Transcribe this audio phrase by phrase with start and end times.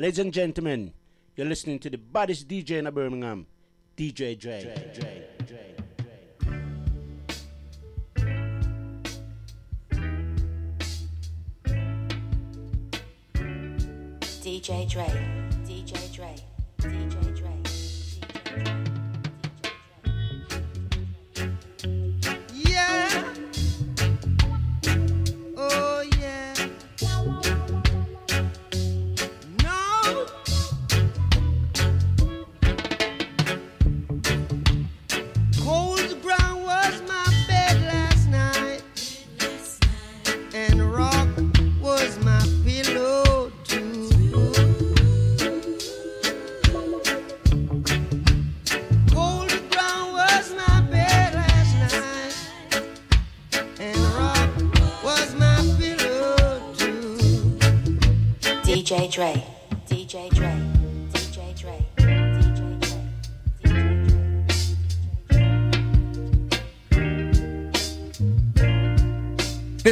[0.00, 0.94] Ladies and gentlemen,
[1.36, 3.46] you're listening to the baddest DJ in Birmingham,
[3.98, 4.62] DJ Dre.
[4.62, 5.74] Dre, Dre, Dre.
[14.40, 15.04] DJ Dre,
[15.66, 16.34] DJ Dre,
[16.78, 17.69] DJ Dre.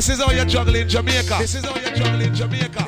[0.08, 1.36] This is how you juggle in Jamaica.
[1.38, 2.87] This is how you juggle in Jamaica.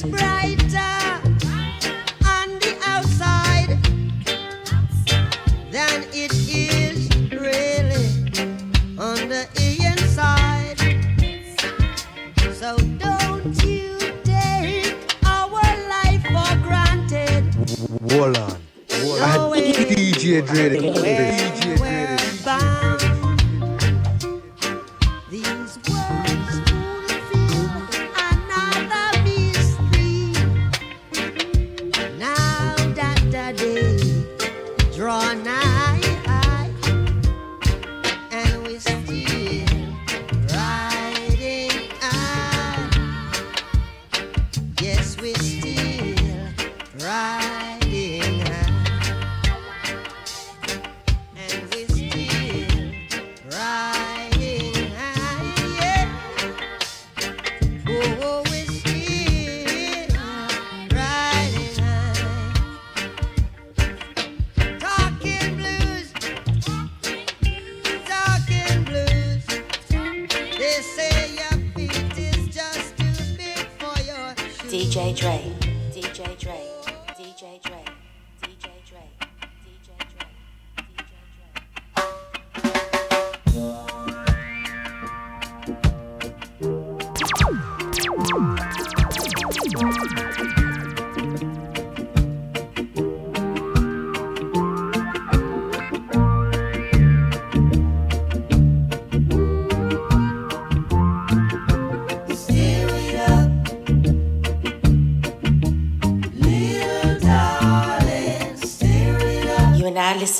[0.00, 0.37] Thank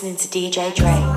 [0.08, 1.07] listening to DJ Dre.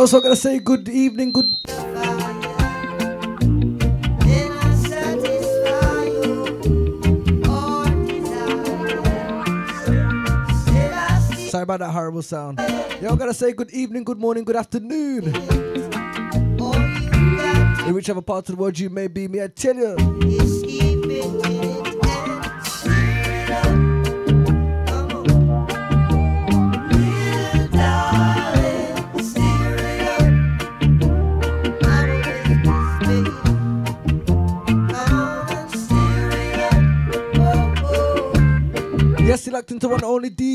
[0.00, 1.50] also got to say good evening, good.
[11.50, 12.58] Sorry about that horrible sound.
[13.02, 15.34] Y'all gotta say good evening, good morning, good afternoon.
[17.86, 19.96] In whichever part of the world you may be, me I tell you.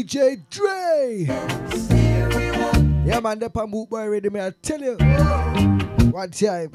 [0.05, 1.25] DJ Dre.
[3.05, 4.39] Yeah, man, the Pambook boy ready, me.
[4.39, 4.97] I tell you.
[6.11, 6.69] One time.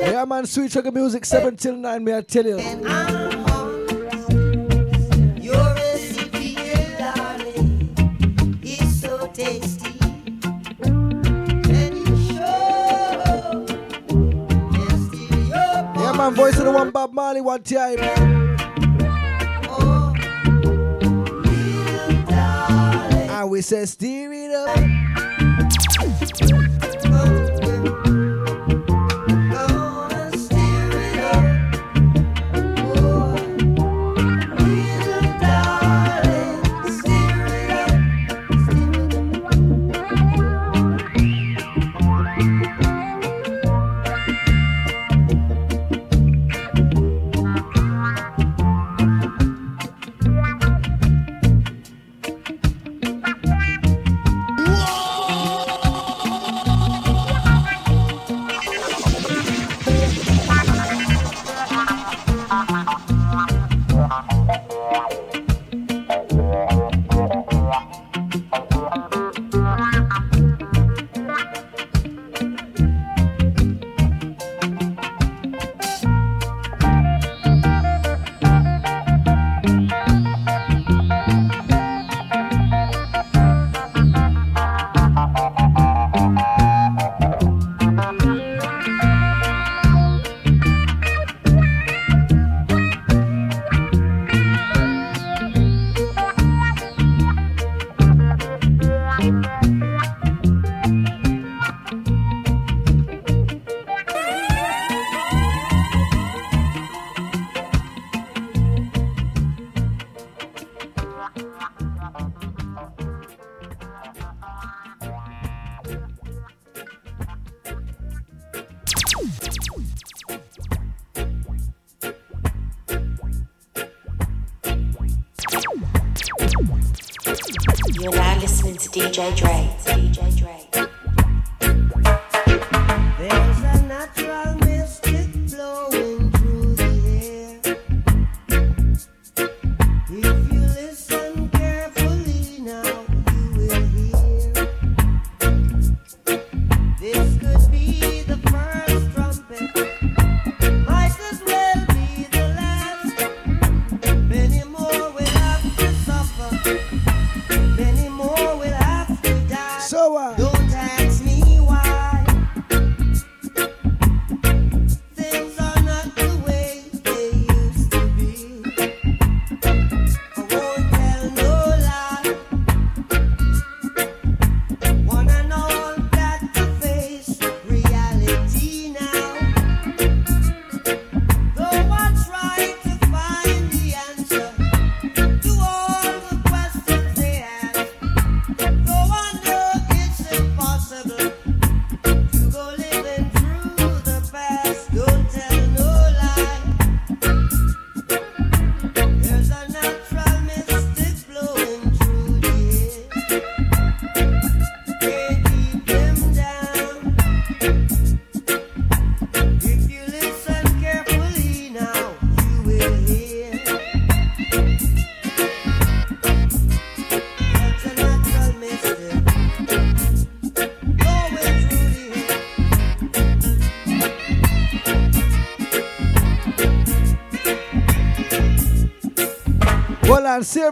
[0.00, 2.12] Yeah, man, sweet sugar music, 7 till 9, me.
[2.12, 3.39] I tell you.
[16.30, 17.96] one voice of the one Bob Marley one time.
[19.68, 20.14] Oh,
[23.40, 24.99] and we say, Stir It Up.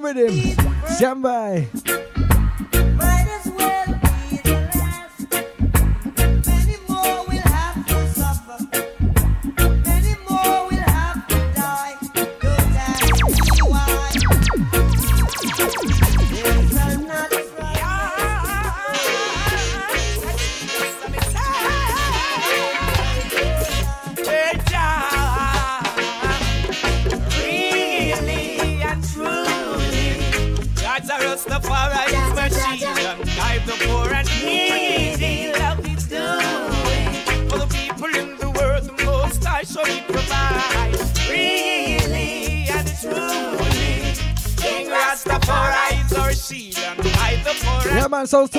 [0.01, 0.48] remedy.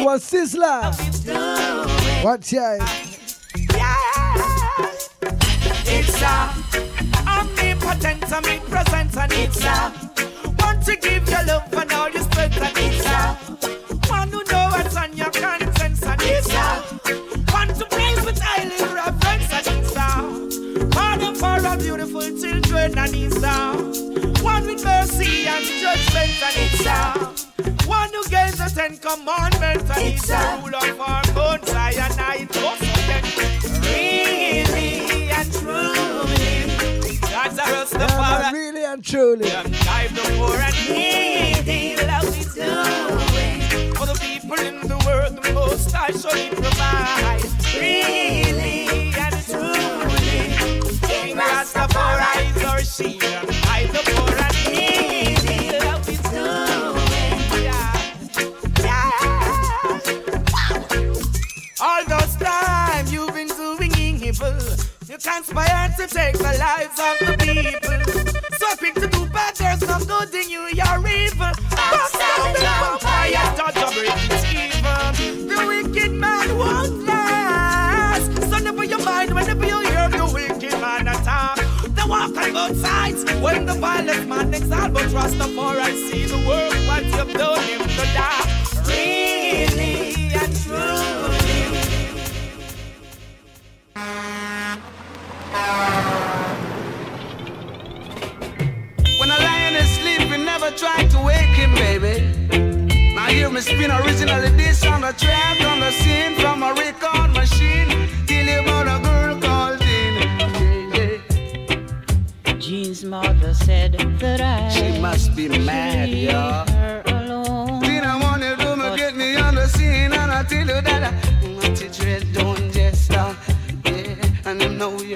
[0.10, 0.92] one sizzler.
[2.24, 3.09] What's out.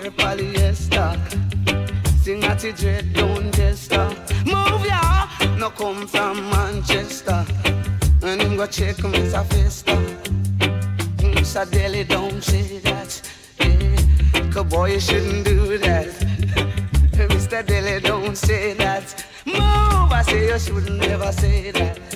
[0.04, 1.18] wear polyester.
[2.24, 4.10] Sing at the dread, don't jester.
[4.46, 7.46] Move ya, no come from Manchester.
[8.22, 9.96] And him go check me a festa.
[11.18, 11.70] Mr.
[11.70, 13.22] Deli, don't say that.
[13.60, 14.64] Yeah.
[14.64, 16.08] Boy, you shouldn't do that.
[17.34, 17.66] Mr.
[17.66, 19.26] Daly, don't say that.
[19.46, 22.13] Move, I say you shouldn't ever say that.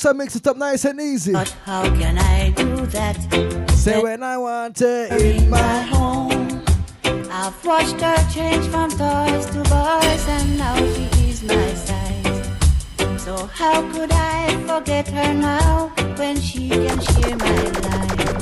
[0.00, 1.32] Salsa mix it up nice and easy.
[1.32, 3.16] But how can I do that?
[3.72, 6.62] Say that when I want to in my, my home.
[7.30, 13.22] I've watched her change from toys to boys, and now she is my size.
[13.22, 18.40] So how could I forget her now when she can share my life?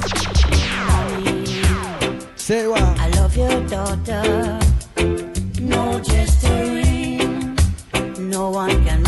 [2.37, 2.83] Say what?
[2.83, 4.61] I love your daughter.
[5.61, 7.59] No gesturing.
[8.31, 9.08] No one can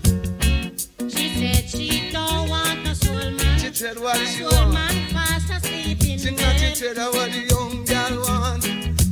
[3.99, 4.03] man.
[4.03, 4.73] She trade what A she want.
[4.73, 6.55] man fast asleep in Sing bed.
[6.55, 8.63] a teacher that what the young girl want.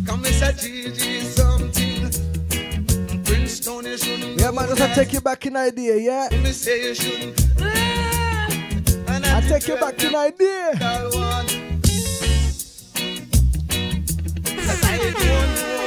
[0.07, 2.11] Come Miss a Gigi something.
[3.23, 4.39] Princeton you shouldn't.
[4.39, 6.29] Yeah, man, just I take you back in idea, yeah?
[6.41, 7.39] Me say you shouldn't.
[9.09, 10.75] And I take you back in idea.
[10.79, 11.49] Girl want.
[14.45, 15.78] Cause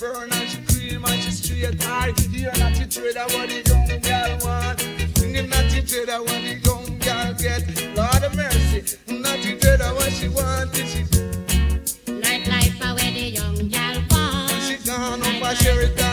[0.00, 2.12] burn and she cream and she straight high.
[2.32, 4.80] Here not the trader what the young girl want.
[5.18, 7.60] Singing not the trader what the young girl get.
[7.94, 10.74] Lord of mercy, not the trader what she want.
[10.74, 11.04] She
[12.12, 14.50] Night life where the young gal want.
[14.64, 16.09] she gone up a Sheraton,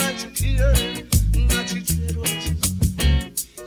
[0.00, 1.08] and she kill him.
[1.48, 2.28] Not the trader what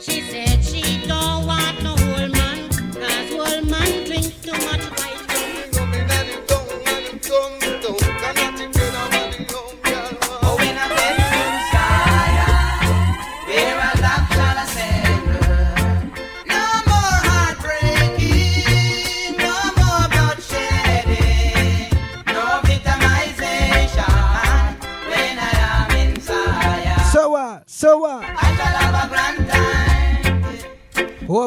[0.00, 2.68] She said she don't want no old man.
[2.92, 4.89] Cause old man drink too much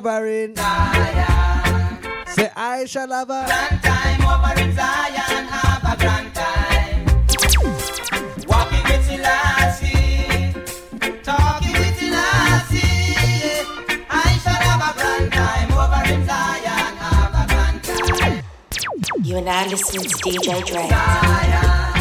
[0.01, 0.55] time, Over in.
[0.55, 1.97] Zion.
[2.27, 3.45] Say I shall have a.
[3.45, 7.05] Grand time over in Zion, have a grand time.
[8.47, 10.53] Walking with Selassie,
[11.23, 13.65] talking with Selassie.
[14.09, 18.43] I shall have a grand time over in Zion, have a grand time.
[19.23, 20.89] You are now listening to DJ Dre.
[20.89, 21.92] Zion.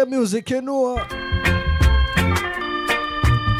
[0.00, 0.96] Reggae music, you know.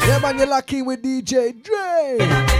[0.07, 2.50] Yeah, man, you're lucky with DJ Dre.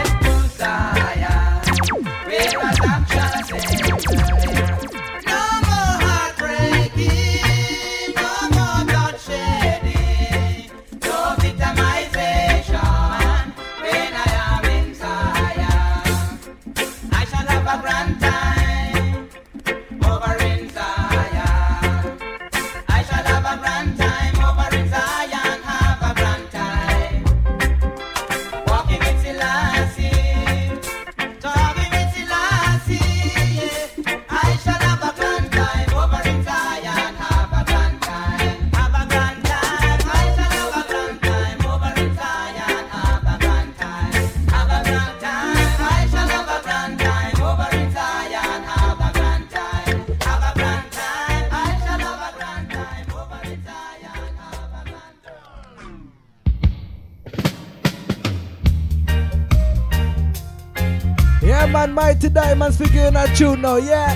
[62.33, 64.15] Diamonds figuring a tune now, yeah.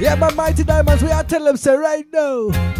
[0.00, 2.75] Yeah, my mighty diamonds, we are telling them say right now.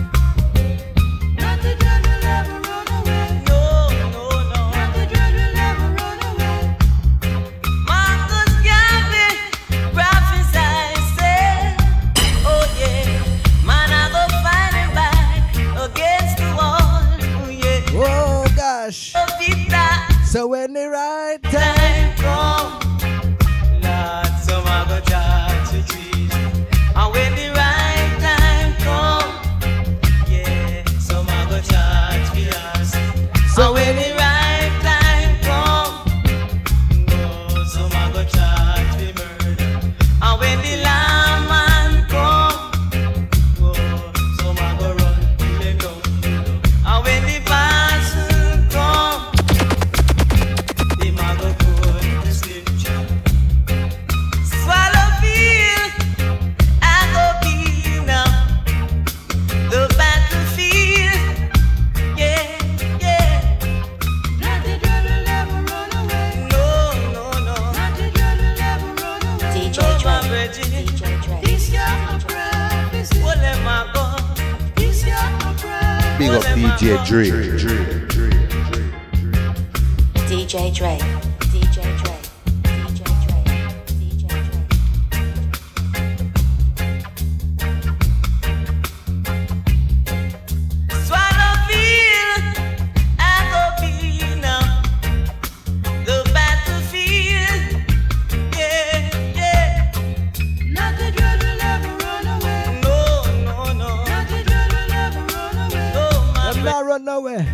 [106.99, 107.47] go nowhere.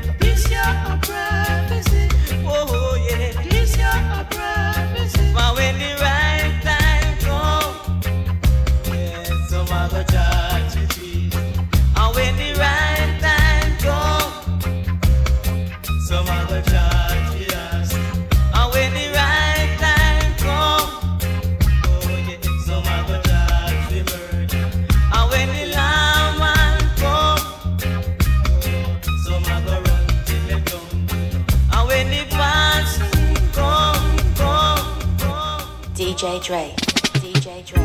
[36.23, 36.71] DJ Dre,
[37.15, 37.83] DJ Dre,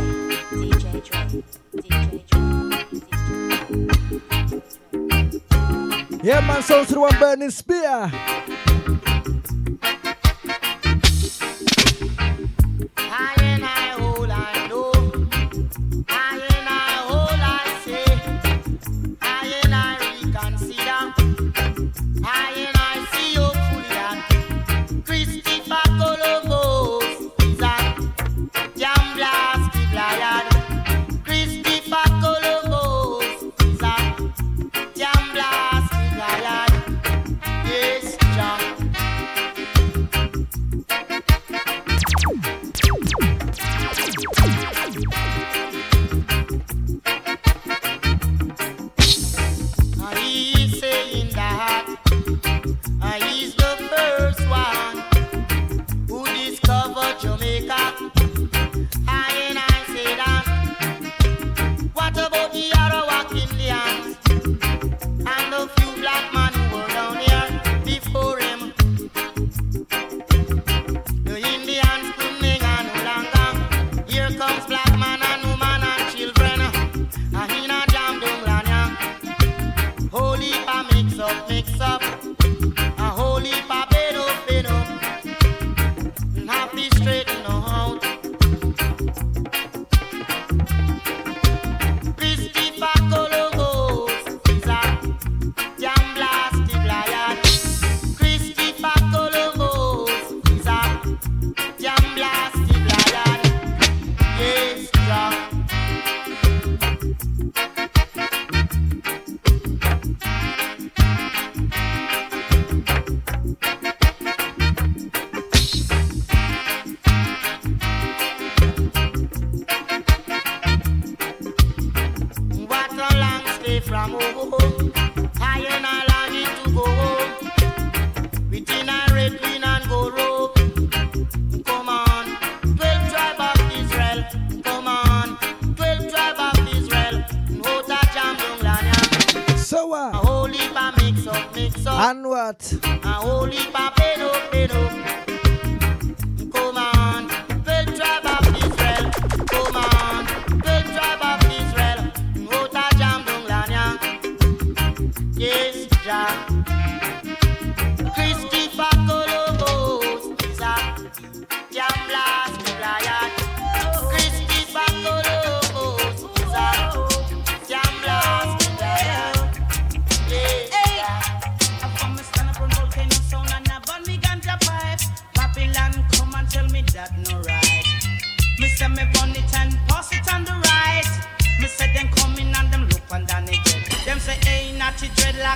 [0.52, 1.26] DJ Dre,
[6.22, 8.12] Yeah, man, sounds through one burning spear.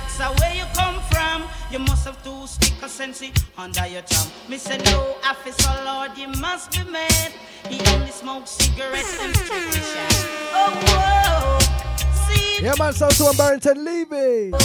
[0.02, 1.44] Dreadlocks are where you come from.
[1.70, 3.22] You must have two sticker sense
[3.56, 4.30] under your tongue.
[4.48, 7.32] Me say no officer, Lord, you must be mad.
[7.68, 9.80] He only smokes cigarettes and strictly.
[10.54, 11.58] Oh, whoa.
[12.34, 14.50] See, Yeah, man, sound to a Barrington Levy.
[14.50, 14.60] well.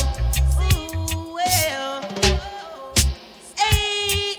[3.56, 4.36] Hey.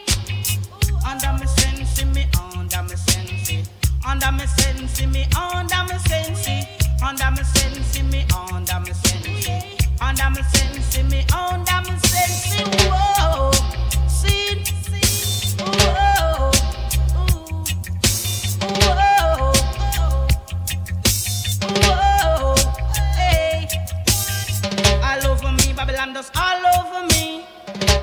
[1.07, 3.69] Under me sense, me under me sense.
[4.07, 6.49] Under me sense, me under me sense.
[7.03, 9.08] Under me sense, me under me sense.
[10.19, 10.99] Me sense,
[12.09, 12.51] sense.
[12.91, 13.53] Whoa.
[14.09, 14.63] See,
[15.57, 16.51] whoa.
[18.83, 19.53] Whoa.
[21.87, 22.55] Whoa.
[23.15, 23.69] Hey.
[25.03, 27.47] All over me, Babylon all over me.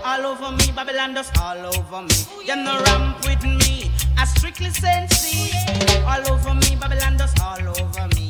[0.04, 2.16] All over me, Babylon all over me.
[2.48, 3.92] Them ramp with me.
[4.18, 5.52] I strictly sensei.
[6.08, 8.25] All over me, Babylon all over me.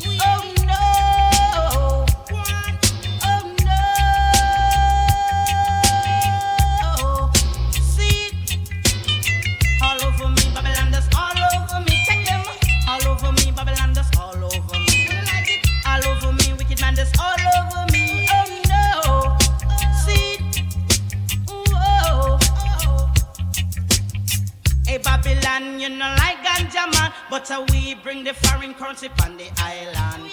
[25.89, 30.31] You know like ganja man, but uh, we bring the foreign currency on the island.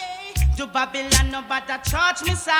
[0.56, 2.58] To Babylon, nobody charge me, sir.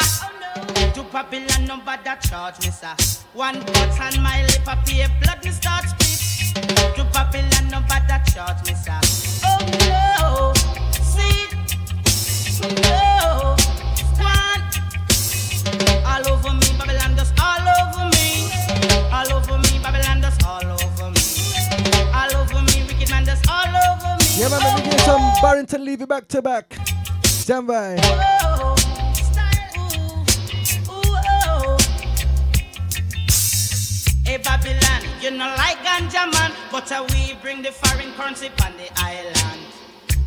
[0.94, 2.94] To Babylon, nobody charge me, sir.
[3.32, 6.54] One butt on my lip, pay blood, me start speak.
[6.96, 9.00] To Babylon, nobody charge me, sir.
[9.44, 10.52] Oh no,
[11.00, 11.48] see,
[12.82, 13.56] no,
[14.20, 14.64] one.
[16.04, 18.52] All over me, Babylon does all over me.
[19.10, 20.81] All over me, Babylon does all over
[24.34, 26.74] Yeah, man, let me get some Barrington Levy back to back.
[27.24, 27.96] Stand by.
[34.24, 38.72] Hey Babylon, you know like ganja man, but uh, we bring the foreign currency on
[38.78, 39.60] the island.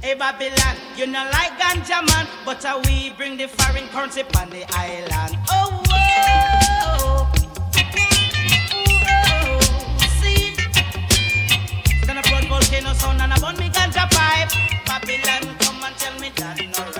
[0.02, 4.50] Hey Babylon, you know like ganja man, but uh, we bring the foreign currency on
[4.52, 5.38] the island.
[5.50, 6.65] Oh, whoa.
[12.76, 14.52] Volcano sound and I burn me ganja pipe.
[14.86, 16.95] Babylon, come and tell me that no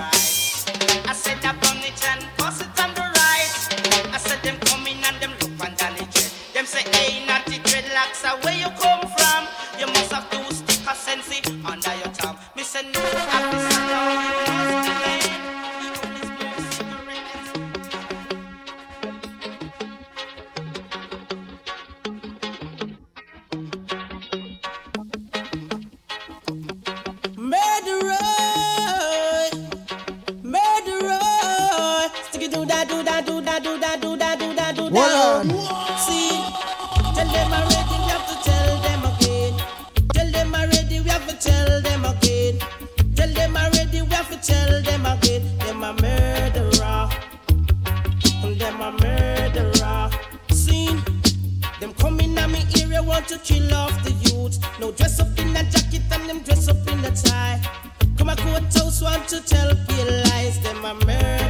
[44.46, 45.42] tell them again.
[45.58, 47.10] Them a murderer,
[48.44, 50.10] And them a murderer.
[50.50, 50.88] See.
[51.80, 54.58] Them coming at me area want to kill off the youth.
[54.80, 57.60] No dress up in a jacket and them dress up in a tie.
[58.16, 60.60] Come a courthouse want to tell pale lies.
[60.60, 61.45] Them a murderer.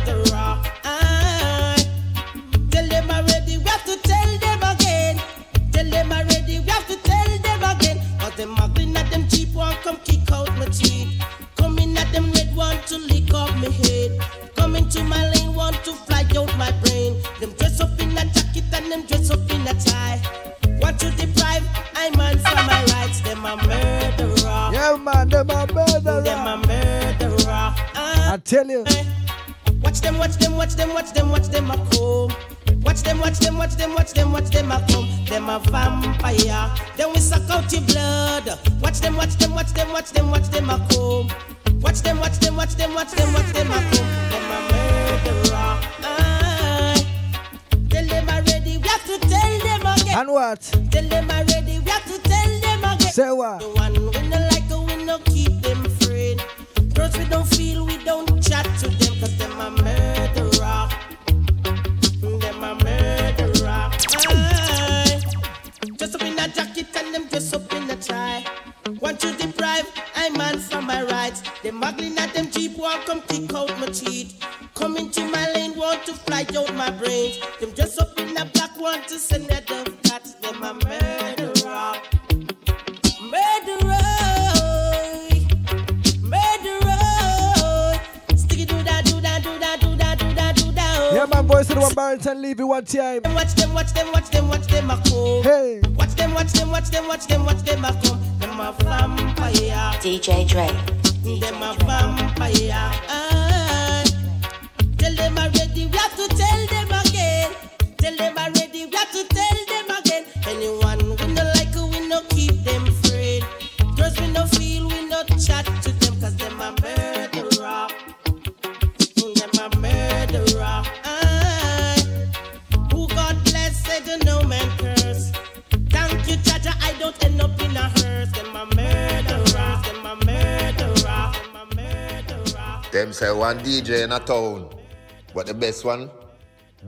[135.67, 136.11] But the best one,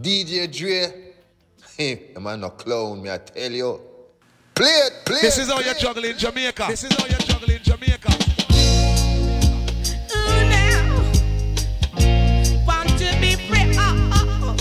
[0.01, 0.93] DJ Dre.
[1.77, 3.81] Hey, the man no clown, me I tell you.
[4.53, 5.23] Play it, play it.
[5.23, 6.67] This is how you juggle in Jamaica.
[6.69, 8.13] This is how you juggle in Jamaica.
[10.11, 11.03] Ooh, now.
[12.67, 13.77] Want to be free.
[13.79, 14.57] Oh, oh, oh.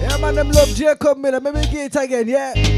[0.00, 1.40] Yeah, man, them love Jacob Miller.
[1.42, 2.73] Maybe get it again, yeah.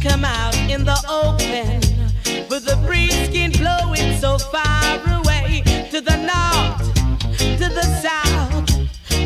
[0.00, 1.80] Come out in the open.
[2.48, 5.62] With the breeze skin blowing so far away.
[5.90, 6.94] To the north,
[7.58, 8.66] to the south,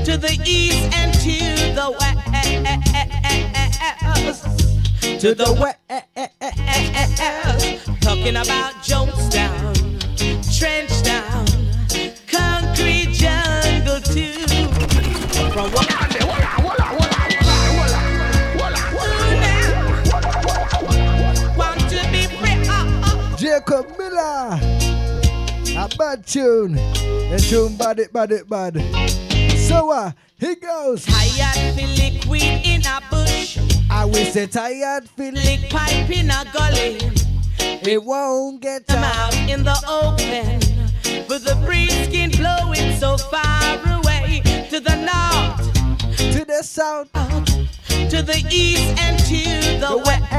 [0.05, 1.39] to the east and to
[1.75, 2.14] the west.
[5.20, 5.74] To the west.
[27.95, 29.59] Bad it, bad it, bad.
[29.68, 31.05] So, uh, he goes.
[31.07, 33.59] Tired feel liquid in a bush.
[33.90, 35.34] I will say tired feeling.
[35.45, 36.99] Lick pipe in a gully.
[37.61, 39.14] It won't get Come out.
[39.32, 40.59] out in the open.
[41.28, 44.42] With the breeze skin blowing so far away.
[44.70, 45.72] To the north,
[46.32, 47.12] To the south.
[47.12, 50.30] to the east and to the west.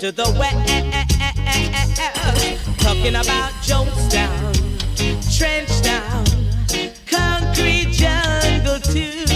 [0.00, 1.27] To the west.
[2.78, 4.54] Talking about Jonestown,
[5.36, 6.24] Trenchtown,
[7.06, 9.26] Concrete Jungle too.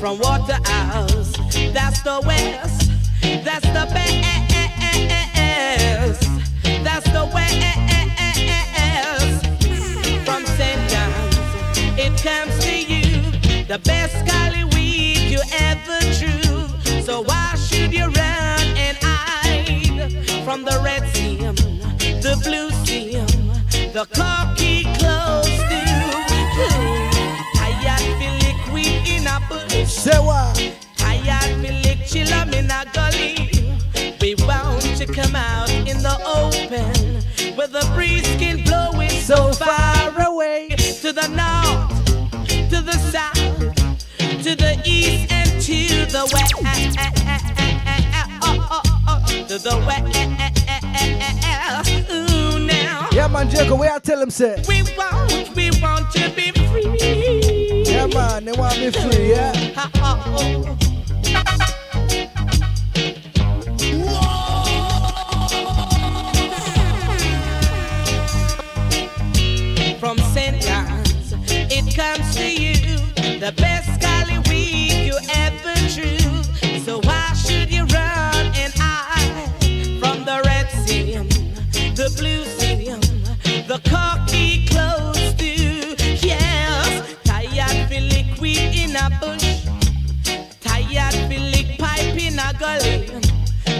[0.00, 1.32] From Waterhouse,
[1.72, 2.90] that's the west.
[3.44, 4.16] That's the best.
[6.82, 7.56] That's the west.
[10.24, 10.90] From St.
[10.90, 11.38] John's,
[11.98, 13.20] it comes to you.
[13.66, 17.02] The best golly weed you ever drew.
[17.02, 20.95] So why should you run and hide from the seam,
[22.38, 23.26] the blue seam,
[23.92, 25.82] the cocky clothes do?
[27.54, 29.88] Tired feel liquid in a bush.
[29.88, 30.74] Say what?
[30.96, 33.50] Tired feel lick chillum in a gully.
[34.20, 37.22] We want to come out in the open
[37.56, 40.68] where the breeze can blow blowing so far away
[41.00, 42.04] to the north,
[42.70, 43.74] to the south,
[44.42, 46.54] to the east and to the west.
[49.48, 50.45] To the west.
[53.26, 54.62] Yeah, man, Jacob, where I tell him, say.
[54.68, 57.82] We want, we want to be free.
[57.84, 59.52] Yeah, man, they want me free, yeah.
[69.98, 70.62] From St.
[70.62, 71.34] John's,
[71.68, 72.96] it comes to you,
[73.40, 73.95] the best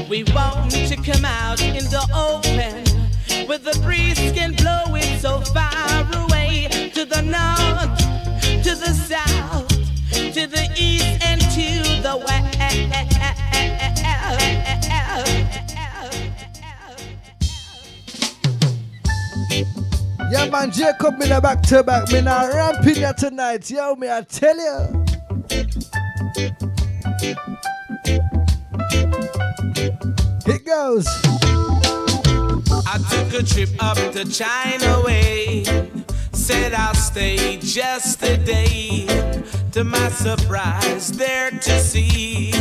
[0.09, 2.84] We want to come out in the open.
[3.47, 6.90] With the breeze skin blowing so far away.
[6.94, 7.99] To the north,
[8.62, 9.68] to the south,
[10.32, 12.45] to the east and to the west.
[20.29, 22.11] Yeah, man, Jacob Miller back to back.
[22.11, 23.70] Me now ramping ya tonight.
[23.70, 25.05] Yo, me, I tell you.
[30.47, 31.07] It goes.
[32.89, 35.64] I took a trip up to China way.
[36.33, 39.07] Said I'll stay just a day.
[39.72, 42.53] To my surprise, there to see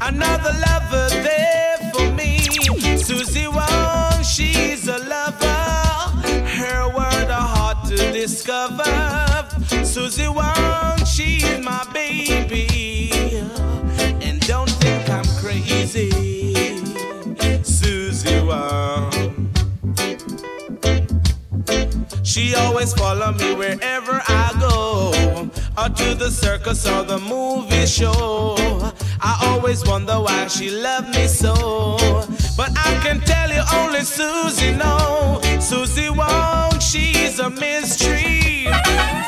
[0.00, 2.38] another lover there for me.
[2.96, 5.81] Susie Wong, she's a lover.
[8.26, 8.84] Discover.
[9.84, 13.01] Susie Wong, she's my baby.
[22.32, 25.10] She always follow me wherever I go,
[25.76, 28.56] or to the circus or the movie show.
[29.20, 31.52] I always wonder why she loved me so,
[32.56, 35.42] but I can tell you only Susie know.
[35.60, 38.64] Susie Wong, she's a mystery.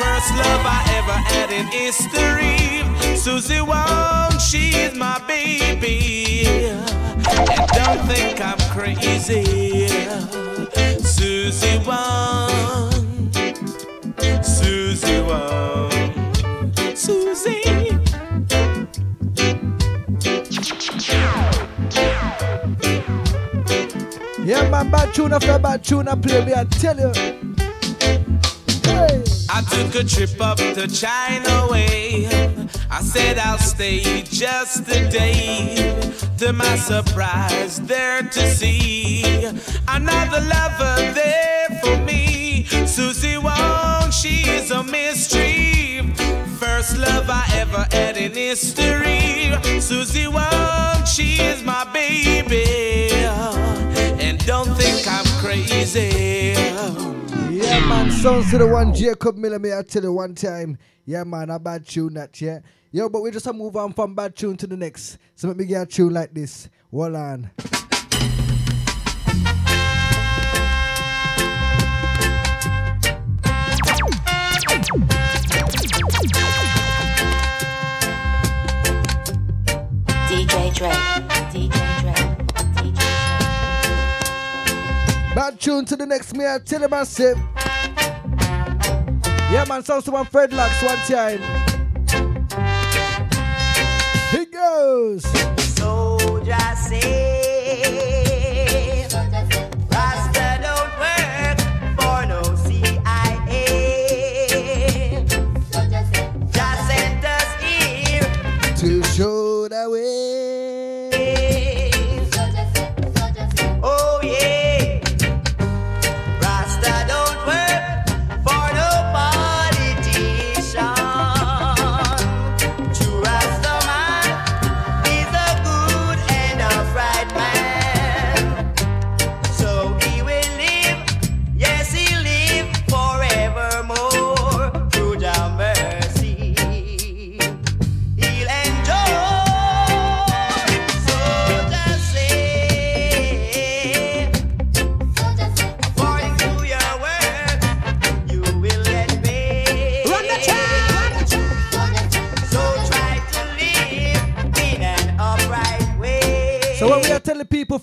[0.01, 2.85] First love I ever had in history.
[3.19, 6.47] Susie Wong, she's my baby.
[6.49, 9.89] And don't think I'm crazy.
[11.05, 12.34] Susie Wong,
[24.95, 27.13] bad tune after bad tune I play me, I tell you.
[28.85, 29.25] Hey.
[29.51, 32.29] I took a trip up to China way.
[32.91, 35.75] I said I'll stay just a day.
[36.39, 39.45] To my surprise, there to see
[39.89, 42.65] another lover there for me.
[42.87, 46.15] Susie Wong, she's a mystery.
[46.61, 49.53] First love I ever had in history.
[49.81, 53.74] Susie Wong, she is my baby.
[55.17, 56.55] I'm crazy.
[57.49, 60.77] Yeah, man, sounds to the one Jacob Miller, me I tell you one time.
[61.07, 62.59] Yeah, man, a bad tune that, yeah.
[62.91, 65.19] Yo, but we just move on from bad tune to the next.
[65.37, 66.69] So let me get a tune like this.
[66.91, 67.51] Hold on.
[85.35, 87.37] Bad tune to the next me, I tell you massive.
[89.51, 91.41] Yeah, man, sounds to one Fred Locks one time.
[94.31, 95.25] Here goes.
[95.75, 97.24] Soldier say,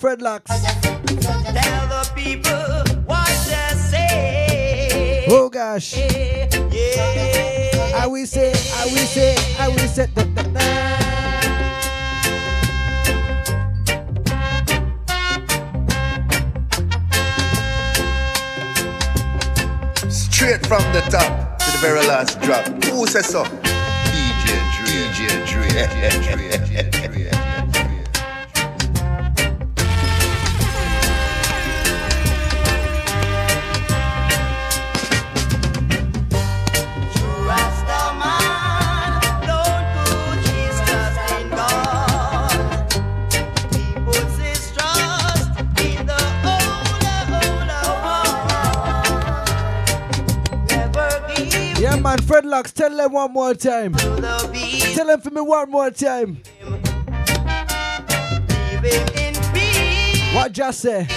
[0.02, 0.49] Fred Locks?
[0.49, 0.66] Tell
[1.14, 5.28] the people what to say.
[5.30, 5.95] Oh gosh.
[5.95, 6.49] Yeah.
[7.95, 10.08] I will say, I will say, I will say.
[10.16, 10.60] Da, da, da.
[20.10, 22.66] Straight from the top to the very last drop.
[22.86, 23.43] Who says so?
[23.43, 24.47] DJ
[25.45, 25.86] Dre.
[25.86, 27.08] DJ Dre.
[52.52, 53.93] Locks, tell them one more time.
[53.93, 56.43] Tell them for me one more time.
[58.82, 60.36] Living in peace.
[60.36, 60.82] What just?
[60.82, 61.08] Say,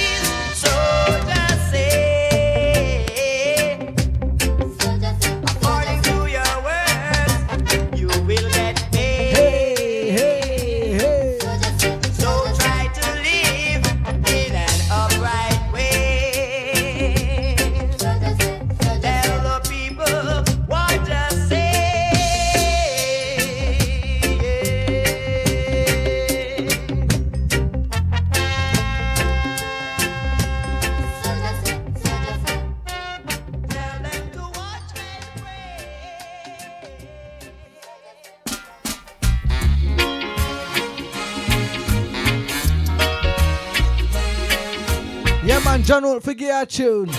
[46.24, 47.12] forget our tune.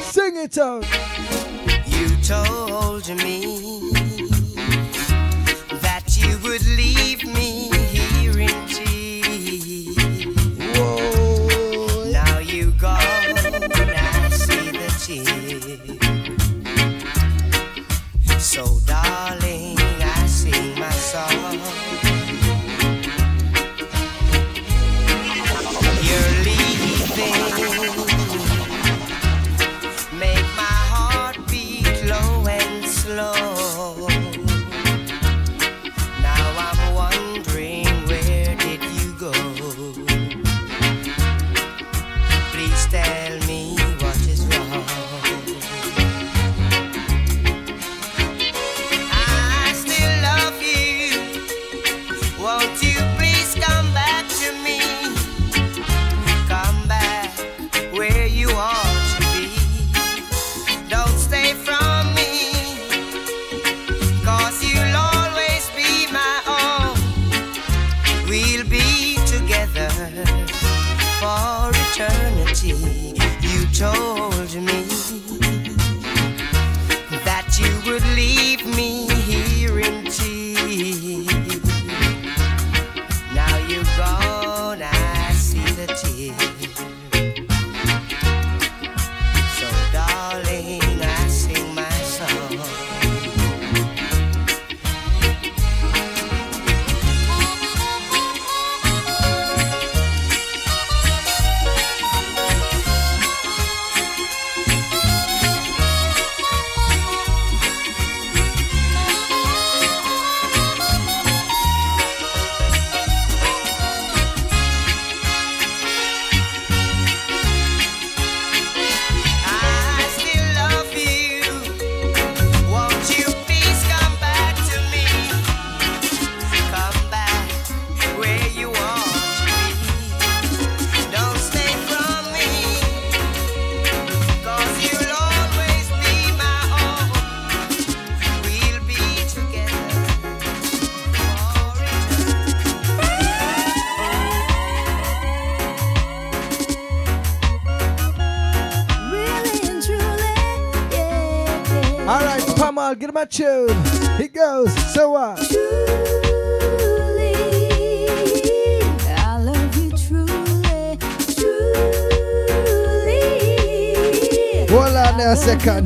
[0.00, 0.86] Sing it out.
[1.86, 3.90] You told me
[5.82, 7.63] that you would leave me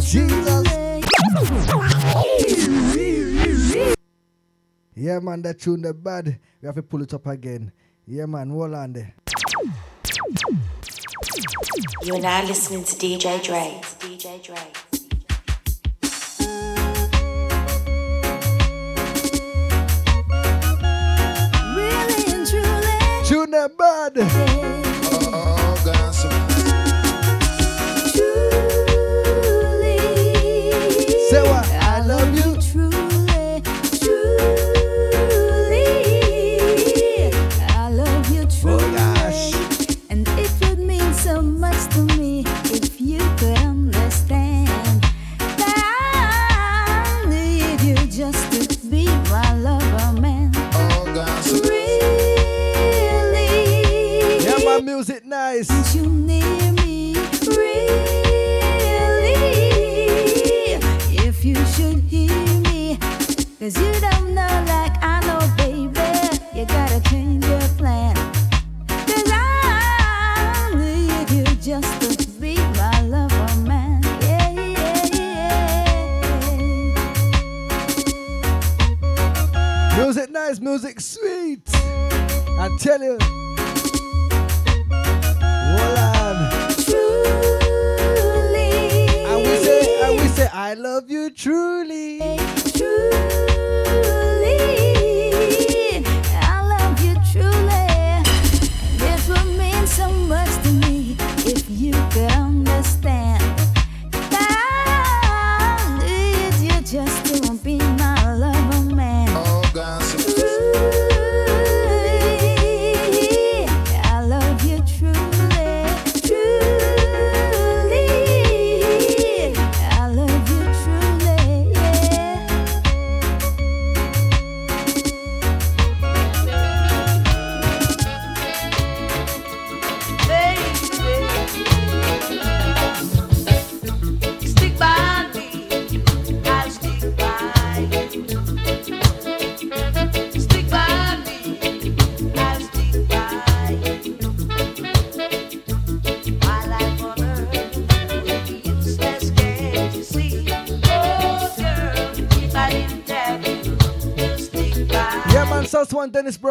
[0.01, 0.66] Jesus.
[4.94, 6.38] Yeah, man, that tune the bad.
[6.61, 7.72] We have to pull it up again.
[8.07, 9.14] Yeah, man, hold on there.
[12.03, 13.80] You are now listening to DJ Dre.
[14.01, 14.57] DJ Dre.
[21.74, 23.24] Really and truly.
[23.24, 24.47] Tune the bad.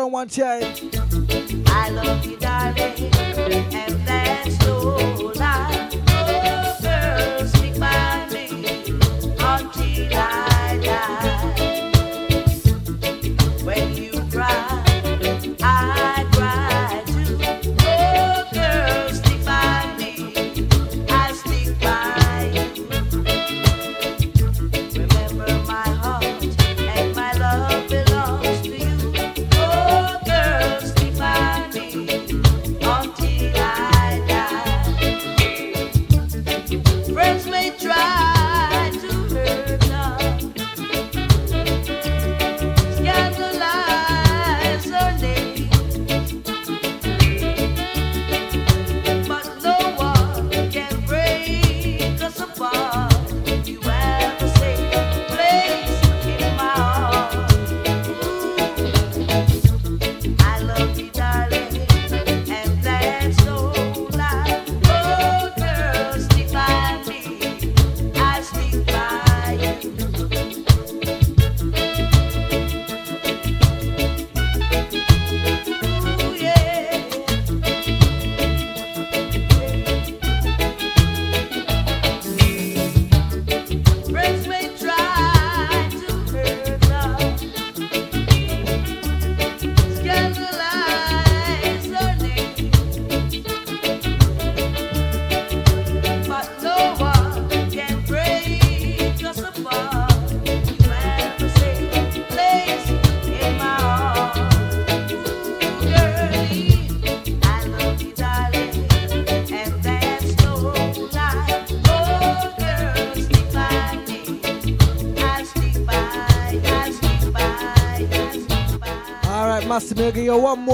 [0.08, 0.97] one more time.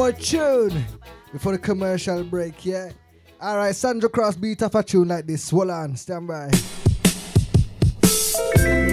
[0.03, 0.85] more tune
[1.31, 2.89] before the commercial break, yeah?
[3.41, 5.49] Alright, Sandra Cross beat up a tune like this.
[5.49, 6.49] Hold on, stand by.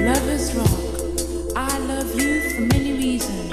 [0.04, 0.70] Love is rock.
[1.56, 3.52] I love you for many reasons.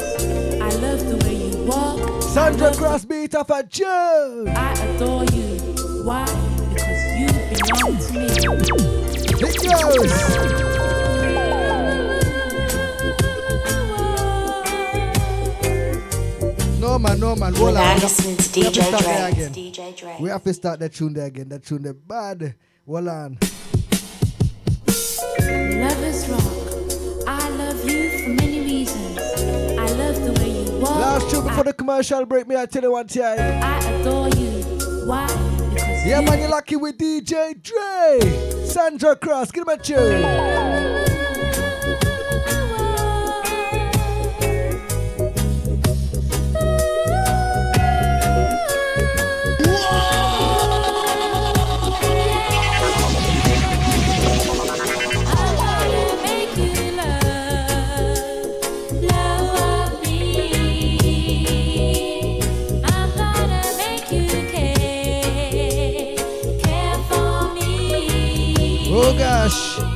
[0.61, 2.21] I love the way you walk.
[2.21, 4.49] Sandra Cross beat up a tune.
[4.49, 5.57] I adore you.
[6.03, 6.25] Why?
[6.75, 7.27] Because you
[7.57, 8.27] belong to me.
[9.39, 10.76] It goes.
[16.97, 17.53] No man, no man.
[17.53, 17.99] You're Hold now on.
[17.99, 19.31] listening to We have to DJ start there Dre.
[19.45, 19.53] again.
[19.53, 21.47] DJ We have to start that tune there again.
[21.49, 22.55] That tune there bad.
[22.87, 23.37] Hold on.
[24.87, 27.27] Love is rock.
[27.27, 29.15] I love you for many reasons.
[29.77, 30.89] I love the way you walk.
[30.95, 32.47] Last tune before the commercial break.
[32.47, 33.37] Me, I tell you one time.
[33.63, 34.63] I adore you.
[35.05, 35.27] Why?
[35.69, 38.65] Because Yeah, you man, you're lucky with DJ Dre.
[38.65, 40.56] Sandra Cross, give him a tune.
[69.49, 69.86] Oh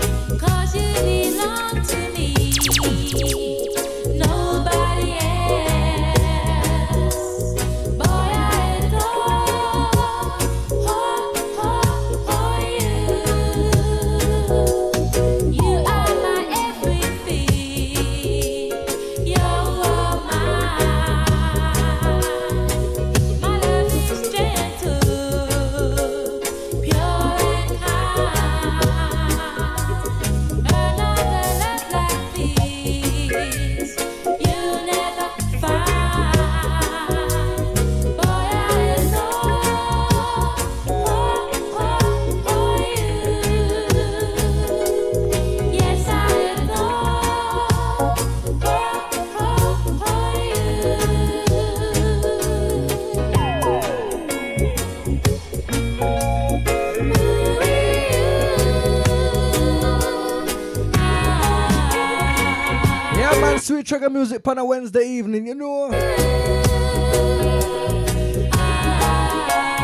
[64.11, 65.91] music on a Wednesday evening, you know.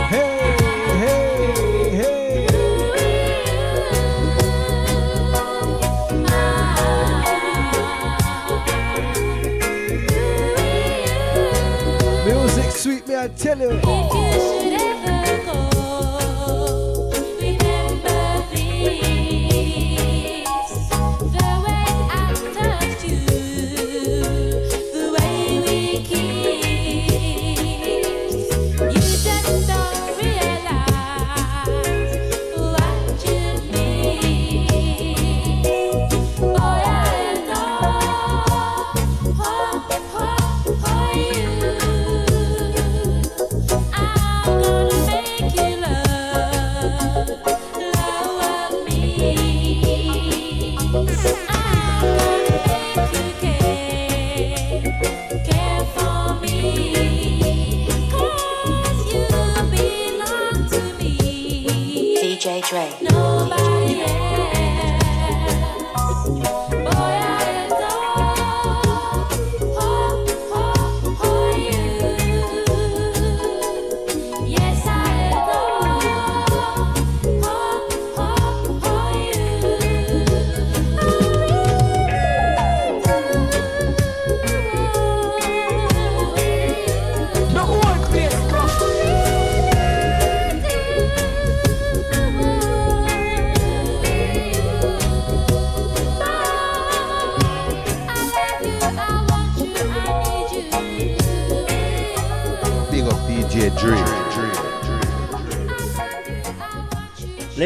[0.10, 0.56] Hey,
[1.00, 2.48] hey, hey.
[12.26, 13.72] Music sweet, me, I tell you.
[13.72, 13.90] If you
[14.42, 15.77] should ever go,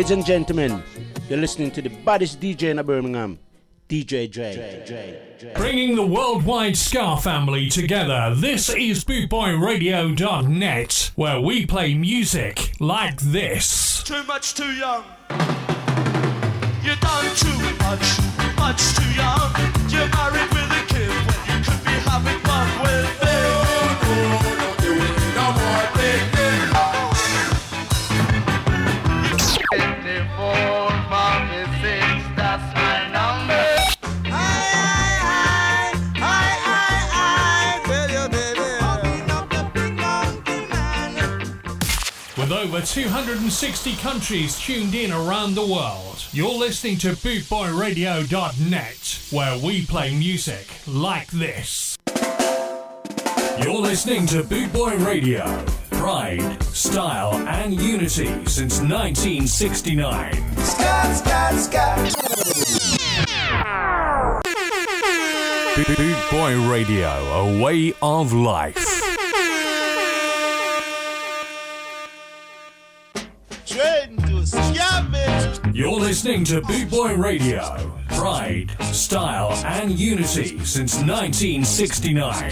[0.02, 0.82] Ladies and gentlemen,
[1.30, 3.38] you're listening to the baddest DJ in Birmingham,
[3.88, 5.54] DJ Dre.
[5.54, 14.02] Bringing the worldwide Ska family together, this is BootboyRadio.net, where we play music like this.
[14.02, 15.04] Too much too young.
[16.82, 18.18] You done too much,
[18.58, 19.54] much too young.
[19.88, 20.10] You're
[42.82, 50.16] over 260 countries tuned in around the world, you're listening to BootboyRadio.net, where we play
[50.16, 51.96] music like this.
[53.62, 55.64] You're listening to Boot Boy Radio.
[55.92, 60.34] Pride, style, and unity since 1969.
[60.58, 62.00] Scott, Scott, Scott.
[65.86, 69.01] Boot Boy Radio, a way of life.
[75.74, 77.94] You're listening to Boot Boy Radio.
[78.10, 82.52] Pride, style, and unity since 1969.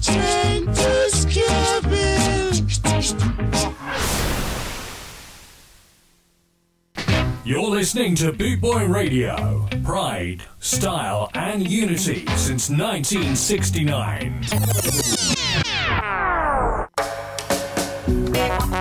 [0.00, 1.78] Train to scamming.
[7.44, 9.66] You're listening to Boot Boy Radio.
[9.82, 14.44] Pride, style, and unity since 1969.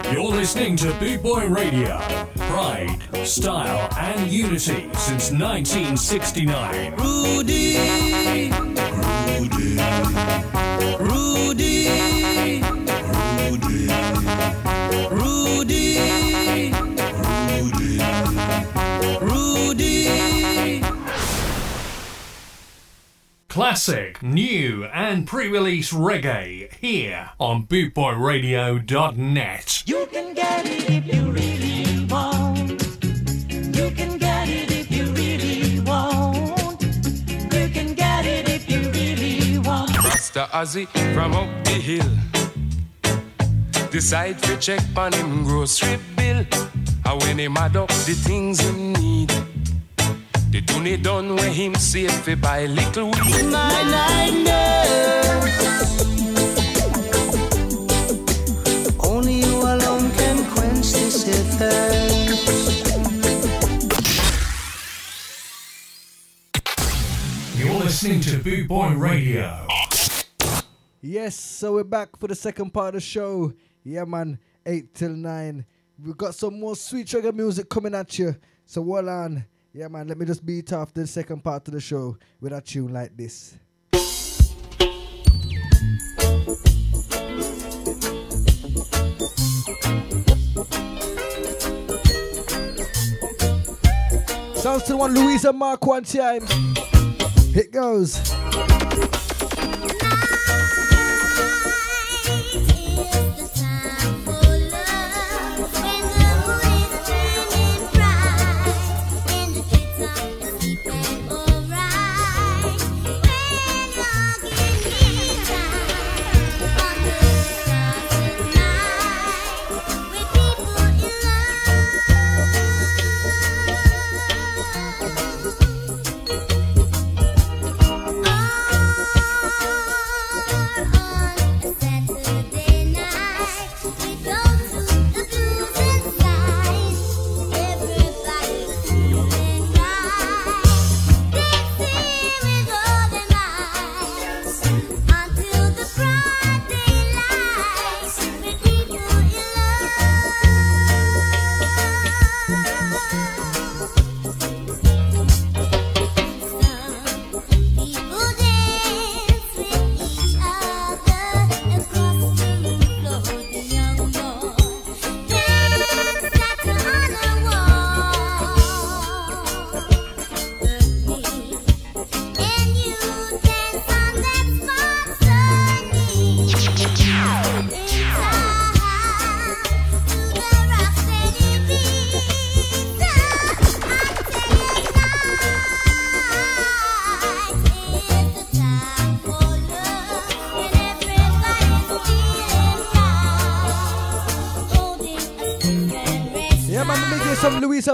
[0.05, 1.99] You're listening to Boot Boy Radio.
[2.35, 6.95] Pride, style, and unity since 1969.
[6.95, 7.77] Rudy.
[9.39, 9.77] Rudy.
[10.99, 11.87] Rudy.
[13.49, 14.66] Rudy.
[23.58, 29.84] Classic, new, and pre release reggae here on bootboyradio.net.
[29.88, 32.70] You can get it if you really want.
[33.76, 36.84] You can get it if you really want.
[36.84, 39.97] You can get it if you really want.
[40.03, 40.86] Rasta Ozzy
[41.16, 42.05] from up the hill.
[43.89, 46.45] Decide to check on him grocery bill.
[47.05, 49.34] And when him add up the things him need.
[50.49, 53.45] The tune done when him save fi buy little weed.
[53.51, 55.57] My night nurse.
[59.03, 61.25] Only you alone can quench this
[61.57, 62.17] thirst.
[67.57, 69.67] You're listening to Boot Boy Radio.
[71.01, 73.51] Yes, so we're back for the second part of the show.
[73.83, 75.65] Yeah, man, 8 till 9.
[76.01, 78.37] We've got some more sweet sugar music coming at you.
[78.65, 79.45] So hold on.
[79.74, 82.61] Yeah, man, let me just beat off the second part of the show with a
[82.61, 83.57] tune like this.
[94.55, 96.45] Sounds to one Louisa Mark one time.
[97.55, 98.76] It goes.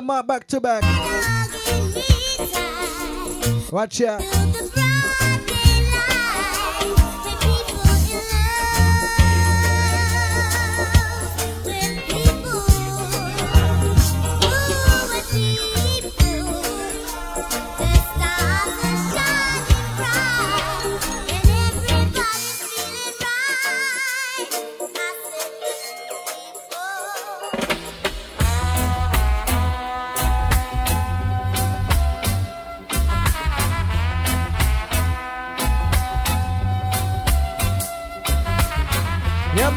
[0.04, 0.84] Louisa Mark back to back.
[3.72, 4.20] Watch ya.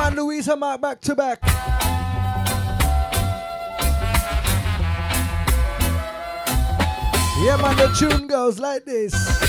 [0.06, 1.40] Man, Louisa Mark back to back.
[7.42, 9.45] Yeah, man, the tune goes like this.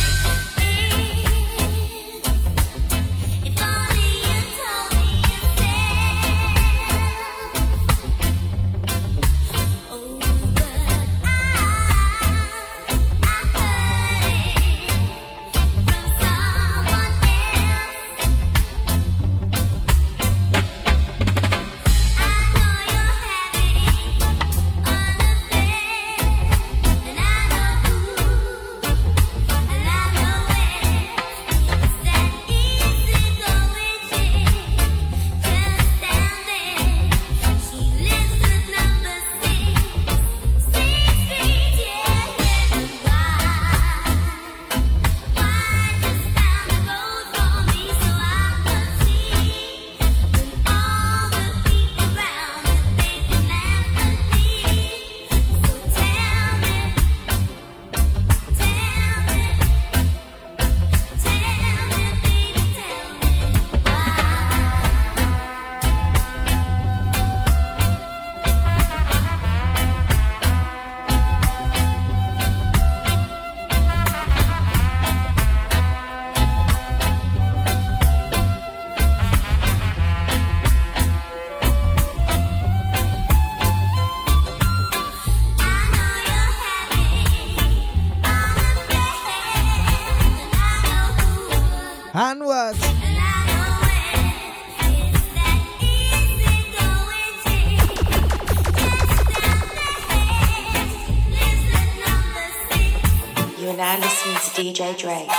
[104.77, 105.36] DJ Dre.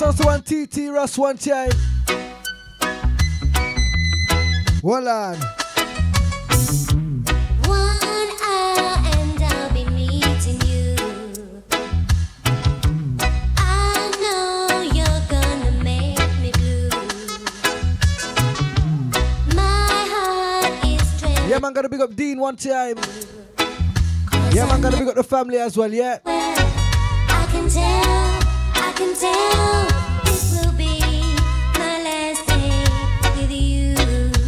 [0.00, 1.70] Yeah, man, one TT, Russ, one time.
[4.80, 5.36] Hold on.
[7.64, 8.28] One
[9.42, 10.94] I'll be meeting you.
[13.56, 16.90] I know you're gonna make me blue.
[19.56, 21.50] My heart is trembling.
[21.50, 22.98] Yeah, man, gotta big up Dean one time.
[24.52, 26.18] Yeah, man, gotta big up the family as well, yeah.
[26.24, 29.87] I can tell, I can tell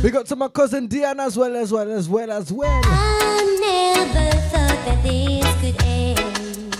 [0.03, 2.81] Big up to my cousin Diana as well, as well, as well, as well.
[2.85, 6.75] I never thought that this could end.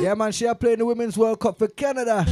[0.00, 2.24] Yeah, man, she are playing the Women's World Cup for Canada.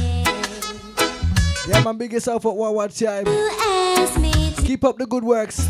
[1.67, 3.25] Yeah, man, big yourself up one one time.
[3.25, 5.69] Keep up the good works.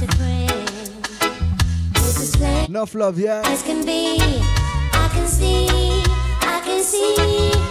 [2.67, 3.41] Enough love, yeah.
[3.45, 5.67] As can be, I can see,
[6.41, 7.64] I can see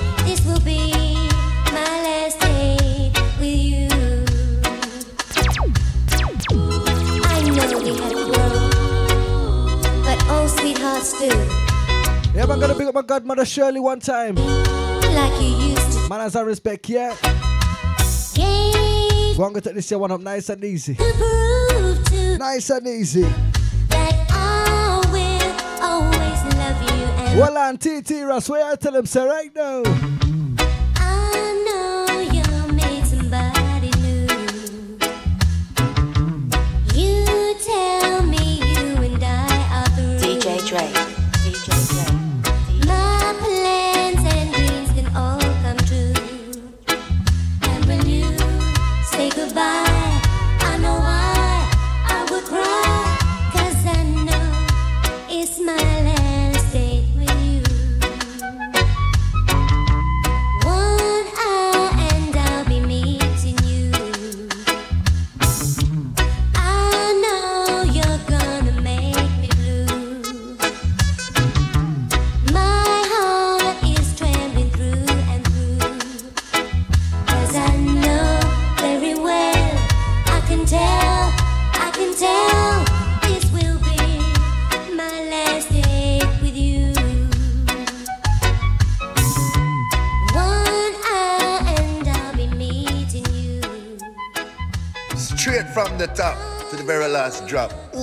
[13.06, 14.34] godmother Shirley one time.
[14.36, 16.08] like you used to.
[16.08, 17.14] Man, as I respect, yeah.
[18.34, 20.94] Gave Go on, go take this year one up nice and easy.
[20.94, 23.22] to Nice and easy.
[23.88, 29.06] that I will always love you and Well, on TT Ross, where I tell them,
[29.06, 29.82] say right now.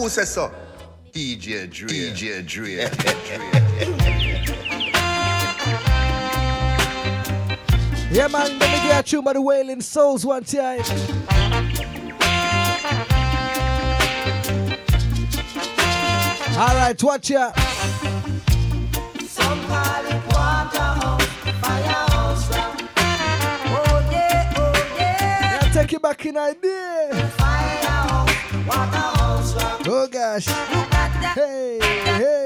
[0.02, 0.52] Who says so?
[1.14, 1.88] DJ Dre.
[1.88, 2.90] DJ Dre.
[8.12, 10.82] Yeah, man, let me get a tune by the Wailing Souls one time.
[16.58, 17.52] All right, watch ya.
[19.28, 21.26] Some it waterhouse,
[21.62, 22.82] firehouse rock.
[22.98, 25.64] Oh yeah, oh yeah.
[25.64, 27.32] Yeah, take you back in idea.
[27.38, 29.21] Firehouse, waterhouse
[29.88, 29.96] rock.
[29.96, 30.48] Oh gosh.
[30.48, 31.34] Look at that.
[31.36, 32.41] Hey, hey.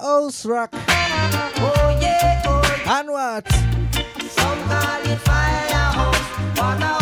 [0.00, 0.70] Firehouse rock.
[0.72, 3.00] Oh yeah, oh yeah.
[3.00, 3.48] And what?
[3.50, 6.97] Some call it firehouse,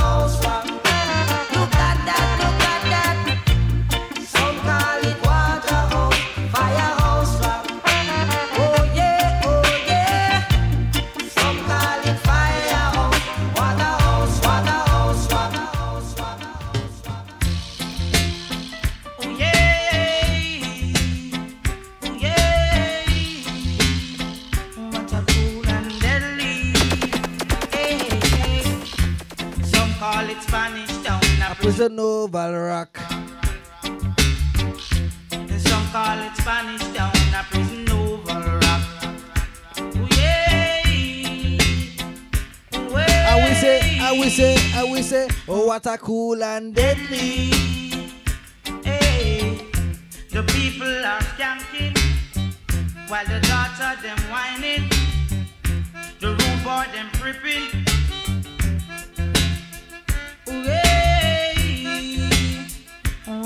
[32.28, 32.98] prison oval rock.
[35.58, 37.12] Some call it Spanish town.
[37.34, 38.82] A prison oval rock.
[39.80, 40.82] Ooh, yeah.
[42.74, 46.74] Ooh, And we say, and we say, and we say, oh what a cool and
[46.74, 47.50] deadly.
[48.84, 49.60] Hey,
[50.30, 51.96] the people are skanking
[53.08, 54.88] while the daughter them whining.
[56.20, 57.95] The rude boy them tripping.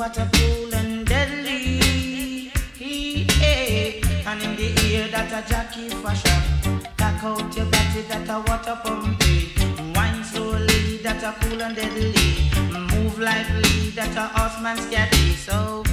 [0.01, 2.49] What a cool and deadly.
[2.79, 6.41] Hey, and in the ear that a jockey fashion.
[6.97, 9.93] Back out your body that a water pumping.
[9.95, 12.49] Wine slowly that a cool and deadly.
[12.95, 15.35] Move lively that a horseman scatty.
[15.35, 15.85] So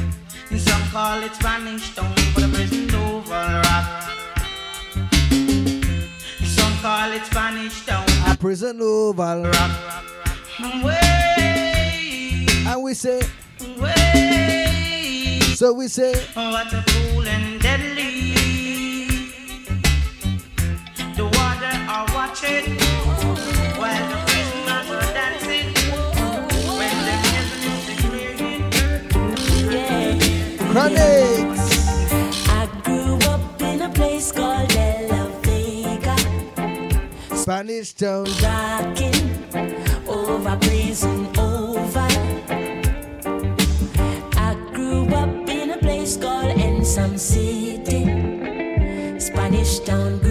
[0.58, 3.88] some call it Spanish town for the prison oval rock.
[6.56, 8.08] Some call it Spanish town.
[8.26, 9.72] A prison oval rock.
[10.82, 13.22] Way, And we say,
[13.80, 15.40] way.
[15.56, 18.34] so we say, oh, What a cool and deadly.
[21.16, 22.78] The water are watching
[23.80, 25.74] while the prisoners are dancing.
[26.78, 27.16] When the
[27.62, 28.64] music ringing.
[30.72, 31.58] Chronixx.
[32.50, 35.08] I grew up in a place called De
[35.42, 36.16] Vega,
[37.36, 38.26] Spanish town.
[38.44, 39.46] rocking
[40.08, 41.37] over prison
[49.20, 50.27] Spanish town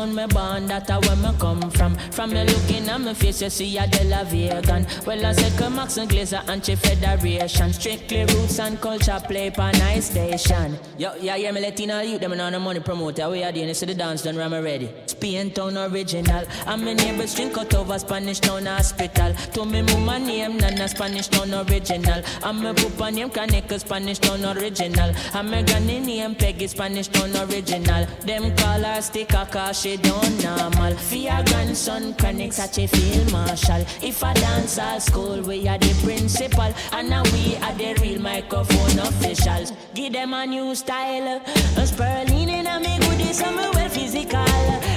[0.00, 1.94] Town, me born, that a where me come from.
[2.10, 4.86] From me looking at my face, you see a De La Vegan.
[5.04, 7.70] Well, I say Max and Glazer and Chief Federation.
[7.74, 10.78] Strictly roots and culture play per nice station.
[10.96, 13.28] Yo, yeah, yeah, me Latino youth, them on the money promoter.
[13.28, 14.90] We are doing this the dance done, ram ready.
[15.04, 16.46] Spain town original.
[16.66, 19.34] And my neighbors drink out over Spanish town hospital.
[19.34, 22.22] To me mama name, Nana Spanish town original.
[22.42, 25.14] And my papa name Kaneka Spanish town original.
[25.34, 28.06] And my granny name Peggy Spanish town original.
[28.24, 30.94] Them call her sticker cause she don't normal.
[31.10, 33.84] Your grandson, Chronixx such a field marshal.
[34.02, 36.72] If I dance at school, we are the principal.
[36.92, 39.72] And now we are the real microphone officials.
[39.94, 41.40] Give them a new style.
[41.76, 44.44] A spurling in a me goodies, I'm well physical.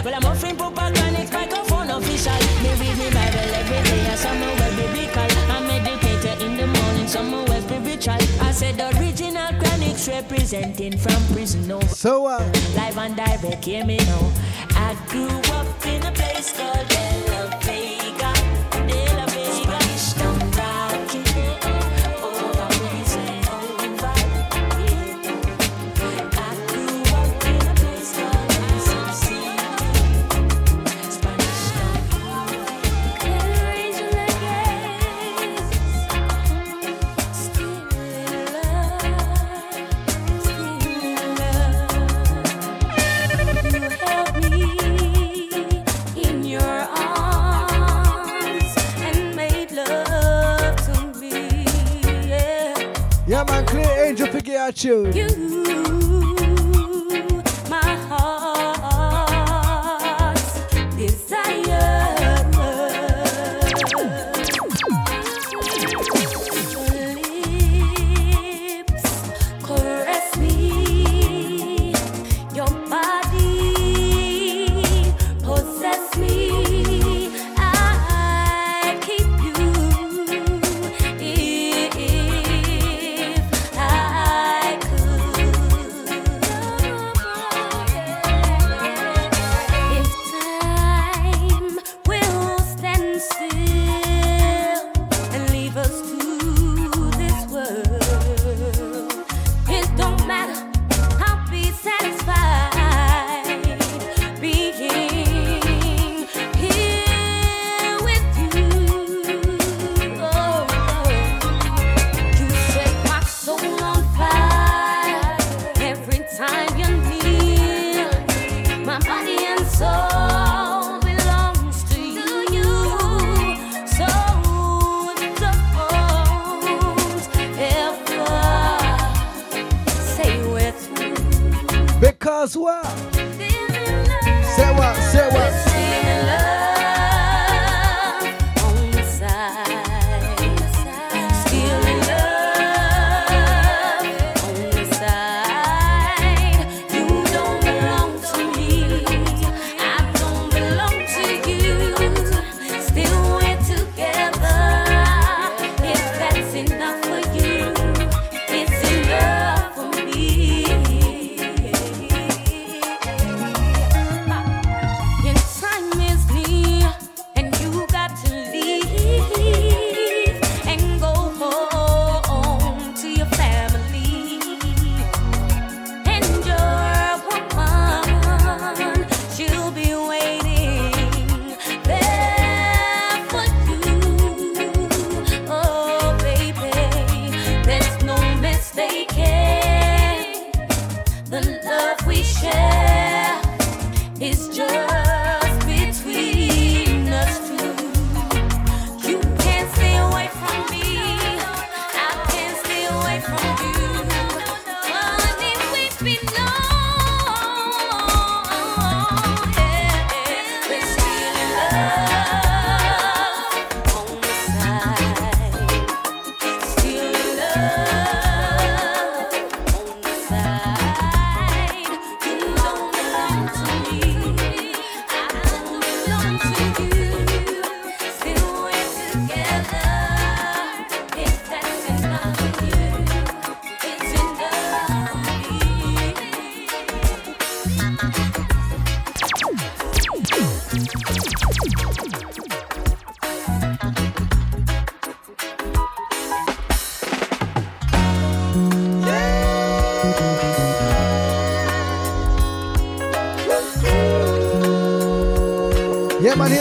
[0.03, 0.57] Well, I'm offering
[0.93, 2.39] Chronixx microphone official.
[2.63, 5.29] Me read me Bible every day, and some well biblical.
[5.51, 7.07] I meditate in the morning.
[7.07, 7.52] I
[8.63, 11.67] said original Chronixx representing from prison.
[11.67, 11.79] No.
[11.81, 12.39] So uh,
[12.75, 14.31] Live and direct, hear me now.
[14.75, 15.27] I grew
[15.57, 17.62] up in a place called De
[54.63, 55.11] I you.
[55.11, 56.02] you.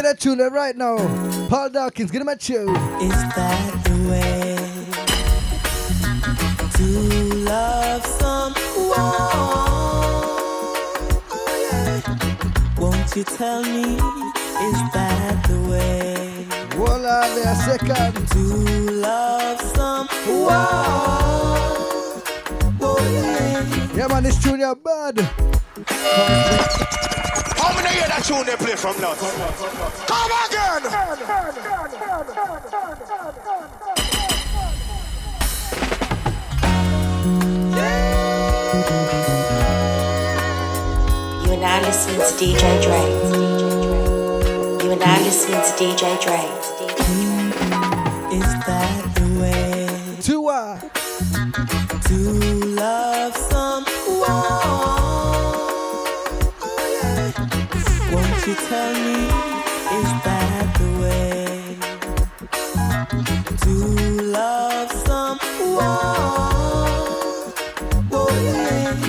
[0.02, 0.96] Play that tune right now.
[1.48, 2.68] Paul Dawkins, get him a chew.
[3.00, 4.56] Is that the way
[6.72, 6.84] to
[7.44, 8.56] love someone?
[11.30, 12.80] Oh, yeah.
[12.80, 16.46] Won't you tell me, is that the way?
[16.70, 18.26] Voila, there, second.
[18.30, 18.38] To
[18.98, 20.08] love someone.
[22.80, 23.94] Oh, yeah.
[23.94, 25.16] yeah, man, this tune is bad
[28.32, 29.14] tune they play from now.
[29.14, 30.82] Come again!
[41.44, 43.02] You are now listening to DJ Dre.
[44.82, 46.42] You are now listening to DJ Dre.
[48.36, 49.11] Is that?
[58.54, 59.18] tell me
[59.98, 61.76] is that the way
[63.64, 63.74] to
[64.38, 65.38] love someone?
[68.10, 69.00] Oh, yes.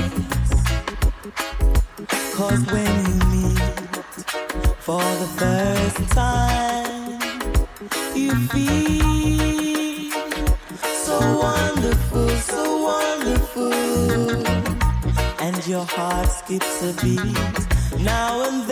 [2.36, 3.60] Cause when you meet
[4.80, 7.20] for the first time,
[8.16, 10.12] you feel
[11.08, 11.18] so
[11.48, 13.74] wonderful, so wonderful,
[15.42, 17.64] and your heart skips a beat
[18.04, 18.63] now and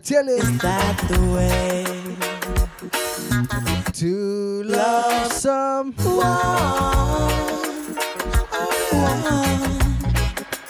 [0.00, 0.42] carteles.
[0.42, 1.84] Is that the way
[3.92, 5.94] to love someone?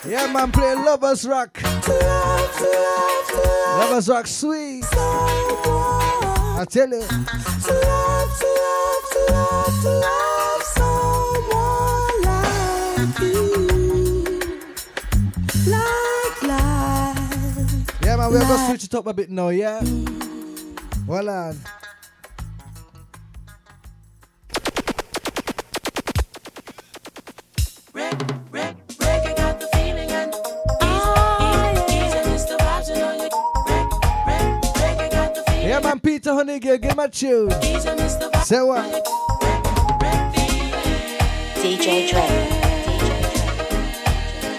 [0.06, 1.52] Yeah, man, play Lovers Rock.
[1.54, 3.78] To love, to love, to love.
[3.78, 4.84] Lovers Rock, sweet.
[4.84, 5.10] Someone.
[6.58, 7.49] I tell you.
[18.30, 19.82] we have to switch it up a bit now, yeah?
[21.06, 21.58] Well, uh, on.
[35.62, 37.50] Yeah, man, Peter Hunnigale, give him a tune.
[38.42, 39.04] Say what?
[41.56, 42.20] DJ Dre.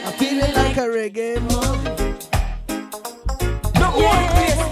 [0.05, 2.00] I'm feeling like a reggae mom
[4.01, 4.70] yeah.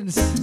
[0.00, 0.41] friends.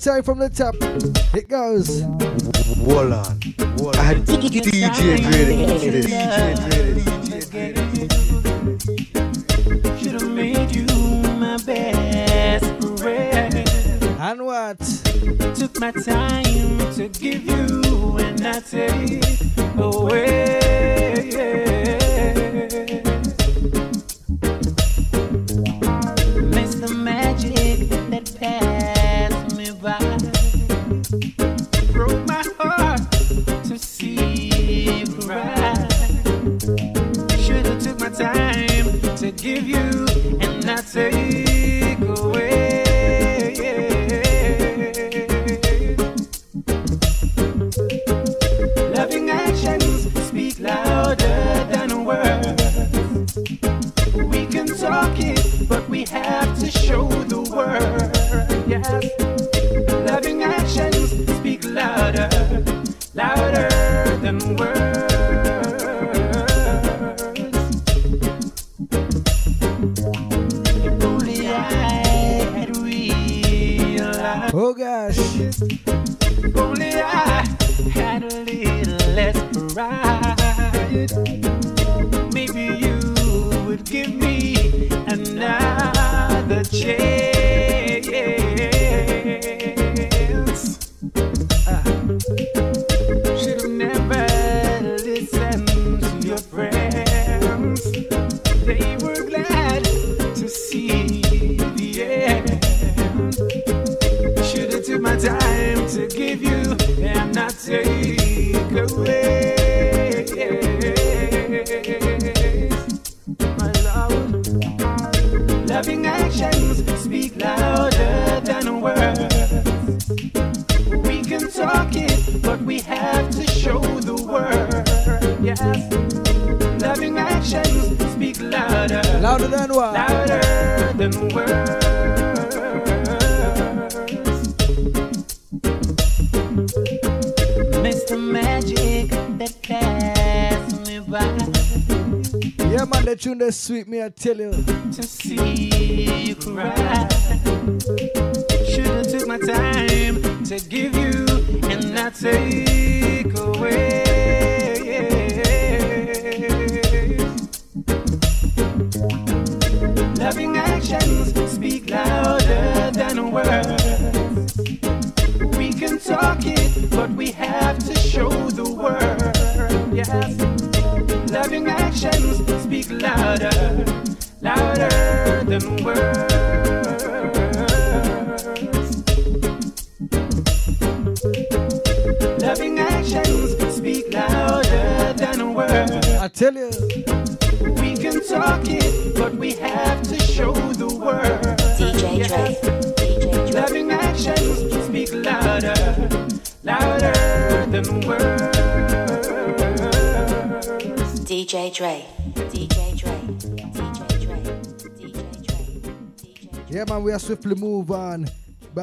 [0.00, 0.74] time from the top.
[1.34, 2.02] It goes.
[2.80, 3.38] Wall on.
[3.76, 4.24] Wall on.
[4.24, 6.06] DJ Graded.
[6.06, 6.56] DJ
[10.02, 10.86] Should've made you
[11.38, 12.64] my best
[12.98, 13.54] friend.
[14.20, 14.78] And what?
[15.56, 19.22] Took my time to give you, and I take
[19.76, 20.59] away.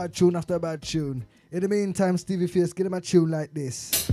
[0.07, 1.25] bad tune after bad tune.
[1.51, 4.09] In the meantime, Stevie Fierce, get him a tune like this.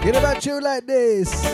[0.00, 1.44] Get him a tune like this.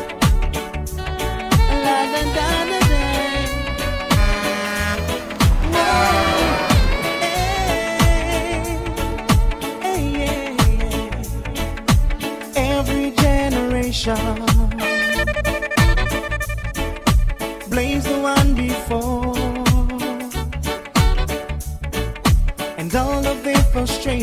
[12.55, 14.46] Every generation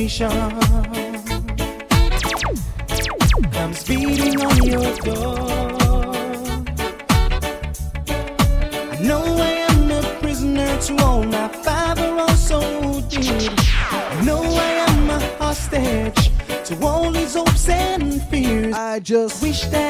[0.03, 0.29] intuition
[3.51, 5.37] comes beating on your door.
[8.91, 13.03] I know I am a prisoner to all my five-year-old soul.
[13.91, 16.31] I know I am a hostage
[16.65, 18.75] to all these hopes and fears.
[18.75, 19.82] I just wish that.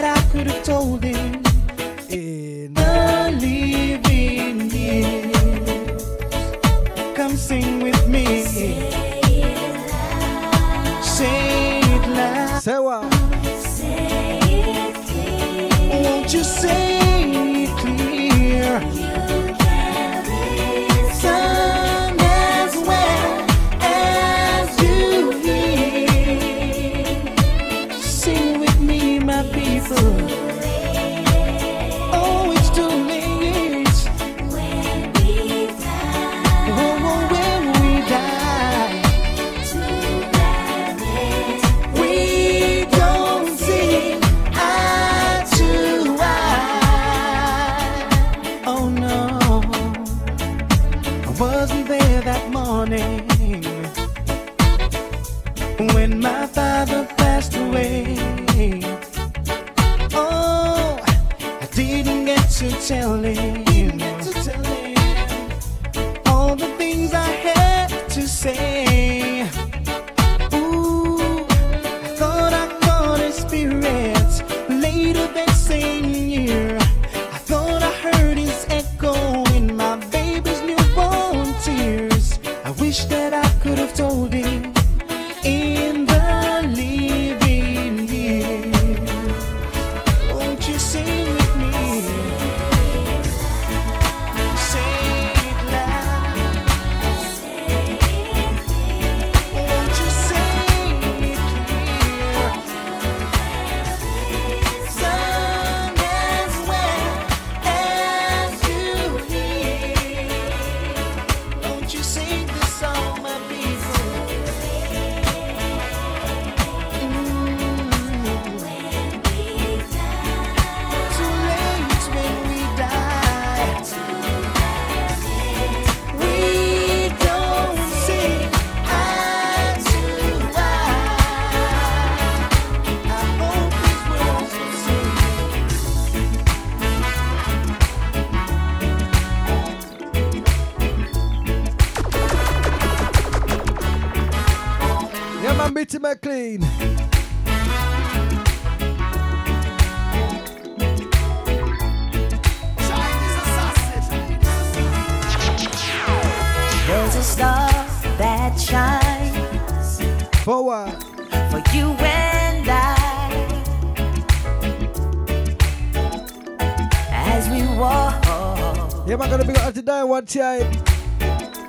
[170.25, 170.71] time.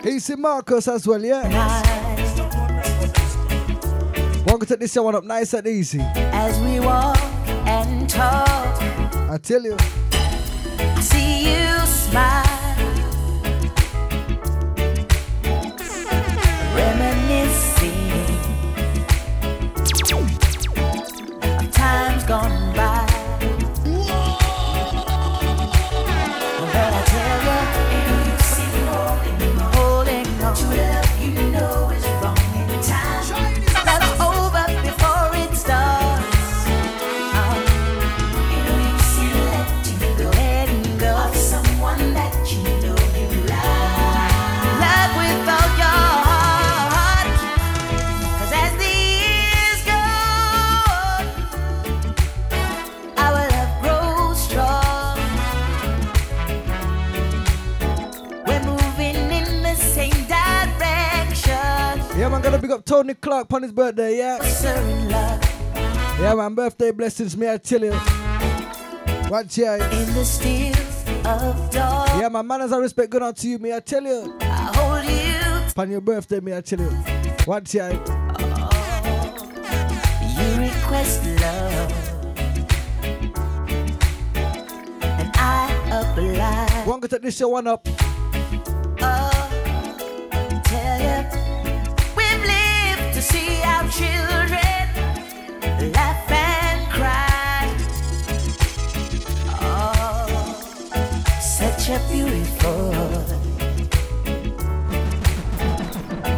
[0.04, 1.48] AC Marcus as well, yeah?
[1.48, 2.04] Nice.
[4.46, 6.00] Welcome to this one up nice and easy.
[6.00, 7.16] As we walk
[7.66, 8.46] and talk,
[9.30, 12.63] I tell you, I see you smile.
[63.04, 64.38] Tony Clark on his birthday, yeah?
[66.18, 67.90] Yeah, man, birthday blessings, me, I tell you.
[69.28, 69.74] Watch yeah.
[69.74, 70.24] In the
[71.26, 72.18] of dawn.
[72.18, 74.34] Yeah, my manners and respect good on to you, me, I tell you.
[74.40, 75.70] I hold you.
[75.70, 76.90] Upon your birthday, me, I tell you.
[77.46, 77.92] Watch yeah.
[78.38, 78.72] Oh,
[80.38, 81.92] you request love.
[85.02, 86.84] And I apply.
[86.86, 87.86] One could take this show one up.
[101.94, 102.92] picture beautiful.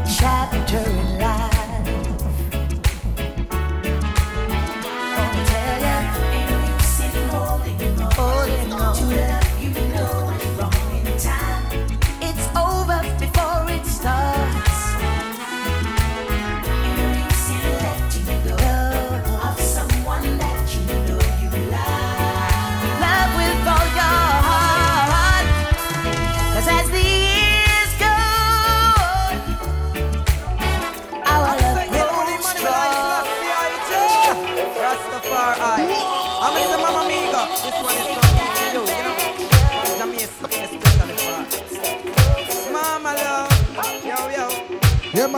[0.07, 1.06] Chapter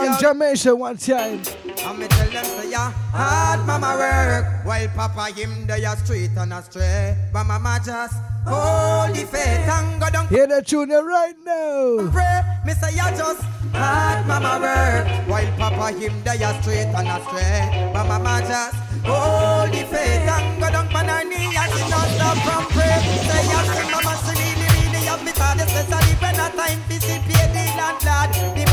[0.01, 1.41] man, Jamaica one time.
[1.85, 6.31] And me tell them say ya hard mama work While papa him dey a street
[6.37, 8.13] and a stray But mama just
[8.45, 12.09] hold the faith and go down Hear the tune right now.
[12.11, 13.41] pray Me say ya just
[13.73, 18.75] hard mama work While papa him dey a street and a stray But mama just
[19.07, 22.99] hold the faith and go down on her knee And she not stop from pray
[23.23, 23.59] Say ya
[23.89, 28.68] mama she really really have me tired Especially when a time pay the landlord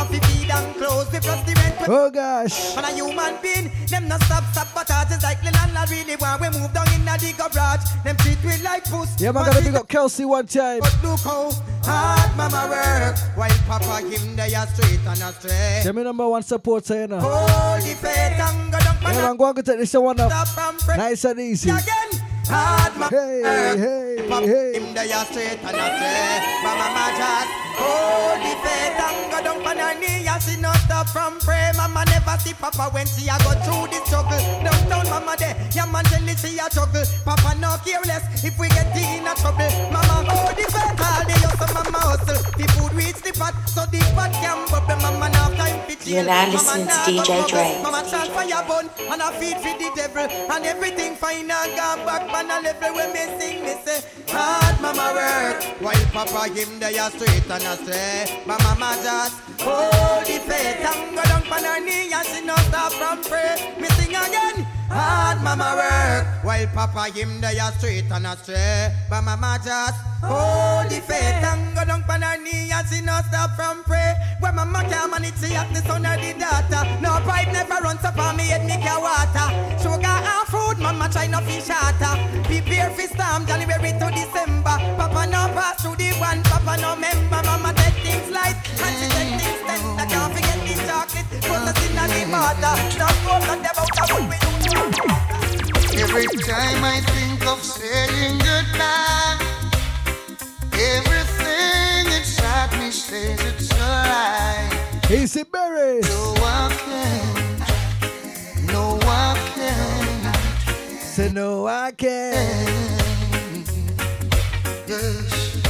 [0.00, 2.76] mama fi feed and clothes Because the rent Oh gosh.
[2.76, 6.48] Man a human being, them no stop sabotage It's like the landlord really want we
[6.50, 9.88] move down in the garage Them treat we like puss Yeah, man, gotta big up
[9.88, 10.80] Kelsey one time.
[10.80, 11.50] But look how
[11.84, 16.42] hard mama work While papa him they a straight and a straight me number one
[16.42, 17.20] supporter, you know.
[17.20, 20.30] The faith and go down Yeah, man, go go take this one up.
[20.30, 21.70] Stop from break Nice and easy.
[21.70, 22.10] again
[22.46, 23.42] Hard mama Hey,
[23.78, 24.78] hey, Papa hey.
[24.78, 29.58] him they a straight and straight But mama just hold the faith and go down
[29.66, 33.26] on her knee And she no stop from pray Mama never see papa when she
[33.26, 34.38] a go through the struggle.
[34.62, 38.68] Downtown mama there, yeah man tell me she a struggle Papa no careless if we
[38.70, 39.66] get in a trouble.
[39.90, 42.38] Mama hold the faith all the hustle mama hustle.
[42.54, 44.69] The food reach the pot so the pot can
[46.10, 47.80] for You're now listening to DJ Dre.
[47.82, 52.04] Mama chant fire bun and I feed for the devil And everything fine and gone
[52.04, 52.24] back
[52.94, 55.62] when me sing me say Hard mama work.
[55.80, 58.42] While papa him they a straight and a stray.
[58.46, 62.56] My mama just hold the faith and go down on her knee And she no
[62.56, 68.10] stop from pray Me sing again Hard mama work While papa him they a straight
[68.10, 68.92] and a stray.
[69.08, 73.20] But mama just hold the faith and go down on her knee And she no
[73.28, 74.14] stop from pray.
[74.40, 76.82] When mama can't manage she have the son or the daughter.
[77.00, 79.48] No pipe never runs up on me head me can water.
[79.78, 82.18] Sugar and food mama try no fish shatter
[82.50, 84.74] Prepare for storm January to December.
[84.98, 87.40] Papa no pass through the one Papa no member.
[87.46, 89.99] Mama take things light And she take things tender
[91.42, 94.36] Put us in the water Now go on about the what we
[94.68, 95.30] do
[96.02, 99.36] Every time I think of saying goodbye,
[100.72, 105.10] everything inside me says it's alright.
[105.10, 106.00] Easy Berry.
[106.00, 108.72] No, I can't.
[108.72, 110.36] No, I can't.
[111.02, 113.68] Say no, I can't.
[114.88, 115.60] Yes.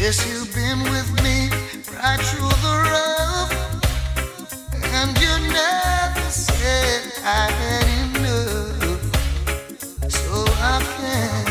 [0.00, 1.50] Yes, you've been with me
[2.02, 3.67] right through the rough.
[7.30, 9.00] I had enough,
[10.10, 11.48] so I can't,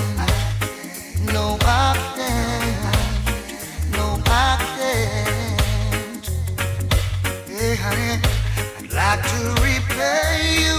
[1.33, 6.25] no I can't, no I can't.
[7.47, 8.13] Hey honey,
[8.79, 10.73] I'd like to repair you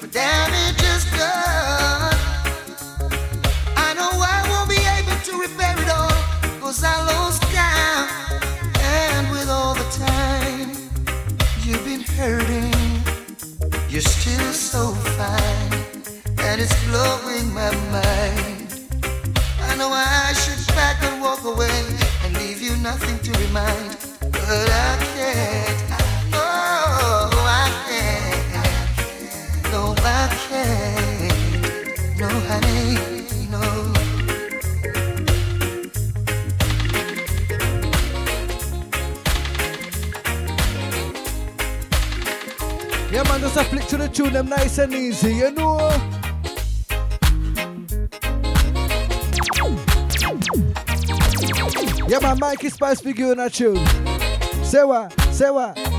[0.00, 2.16] for damages done.
[3.76, 6.14] I know I won't be able to repair it all
[6.60, 8.10] 'cause I lost count.
[8.80, 10.43] And with all the time
[12.16, 12.72] hurting,
[13.88, 15.72] you're still so fine,
[16.38, 18.68] and it's blowing my mind.
[19.62, 21.82] I know I should back and walk away
[22.24, 25.82] and leave you nothing to remind, but I can't.
[26.34, 29.72] Oh, I can't.
[29.72, 32.18] No, I can't.
[32.18, 33.13] No, honey,
[43.34, 45.78] man, just a flick to the tune, them nice and easy, you know.
[52.08, 53.84] Yeah, man, Mikey Spice you in a tune.
[54.62, 55.12] Say what?
[55.32, 55.93] Say what?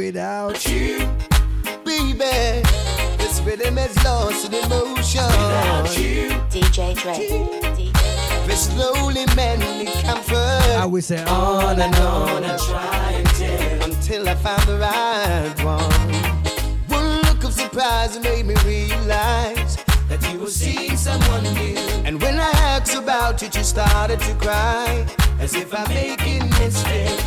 [0.00, 0.96] Without you,
[1.84, 2.62] baby,
[3.18, 5.26] this rhythm is lost in emotion.
[5.26, 6.30] Without you.
[6.48, 7.18] DJ Dre.
[8.46, 10.78] This lonely man need comfort.
[10.80, 16.88] I will say on and on and try until until I found the right one.
[16.88, 19.76] One look of surprise made me realize
[20.08, 21.76] that you were seeing someone new.
[22.06, 25.06] And when I asked about it, you started to cry
[25.38, 27.20] as if I'm making mistake.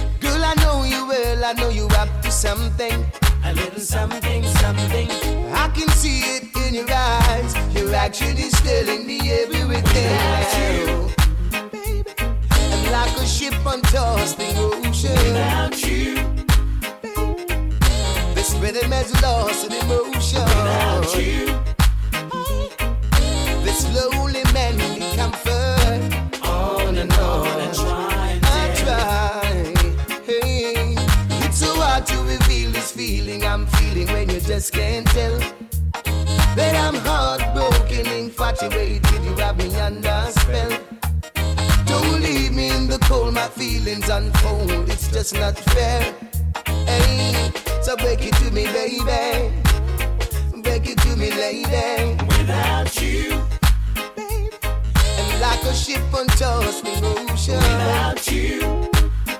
[0.55, 3.03] I know you will, I know you're up to something.
[3.43, 5.09] A little something, something.
[5.51, 7.55] I can see it in your eyes.
[7.75, 9.67] You're actually still telling me everything.
[9.67, 11.09] Without you,
[11.71, 12.13] baby.
[12.51, 15.15] I'm like a ship on tossed the ocean.
[15.15, 16.15] Without you,
[17.01, 18.35] baby.
[18.35, 20.43] This rhythm has lost in emotion.
[20.43, 21.42] Without you.
[43.63, 46.13] feelings unfold, it's just not fair.
[46.85, 49.53] Hey, so break it to me, baby.
[50.61, 52.15] Break it to me, lady.
[52.27, 53.41] Without you,
[54.17, 54.53] babe,
[55.19, 57.55] and like a ship on tossing ocean.
[57.55, 58.59] Without you,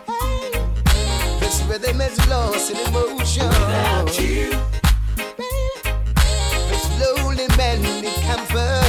[0.07, 3.47] hey, this rhythm is lost in emotion.
[3.47, 4.51] Without you,
[5.37, 8.82] babe, slowly mending comfort.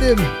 [0.00, 0.37] him.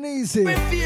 [0.00, 0.79] Albanese.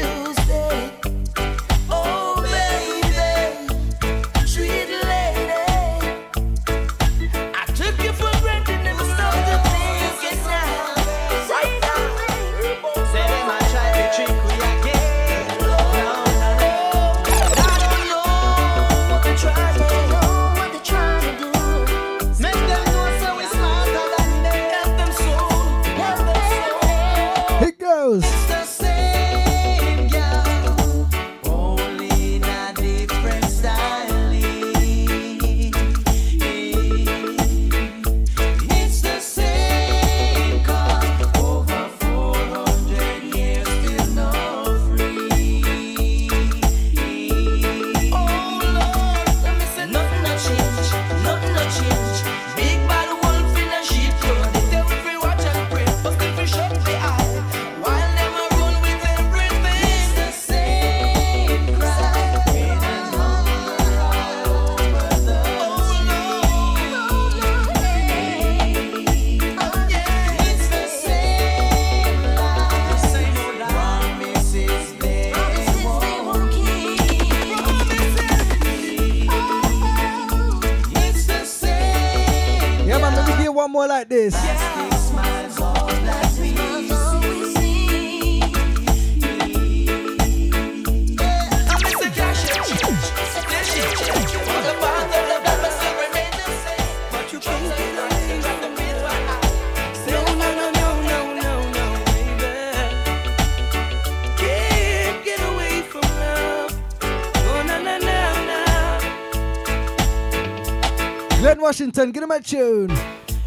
[111.85, 112.97] Washington, get him a tune.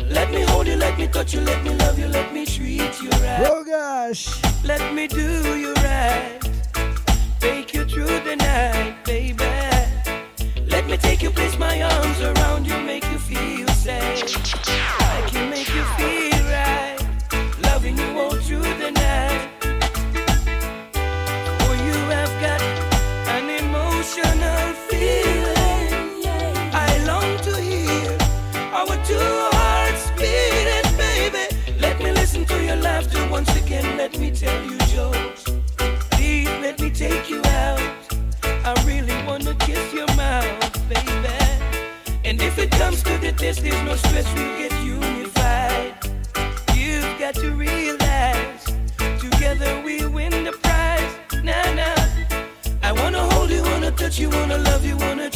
[0.08, 3.02] Let me hold you, let me touch you, let me love you, let me treat
[3.02, 3.44] you right.
[3.44, 4.28] Oh gosh.
[4.62, 6.38] Let me do you right.
[7.40, 9.44] Take you through the night, baby.
[10.68, 14.57] Let me take you, place my arms around you, make you feel safe.
[43.08, 45.94] to the test, there's no stress, we'll get unified.
[46.74, 48.64] You've got to realize,
[49.24, 51.12] together we win the prize.
[51.42, 52.88] Nah, nah.
[52.88, 55.27] I wanna hold you, wanna touch you, wanna love you, wanna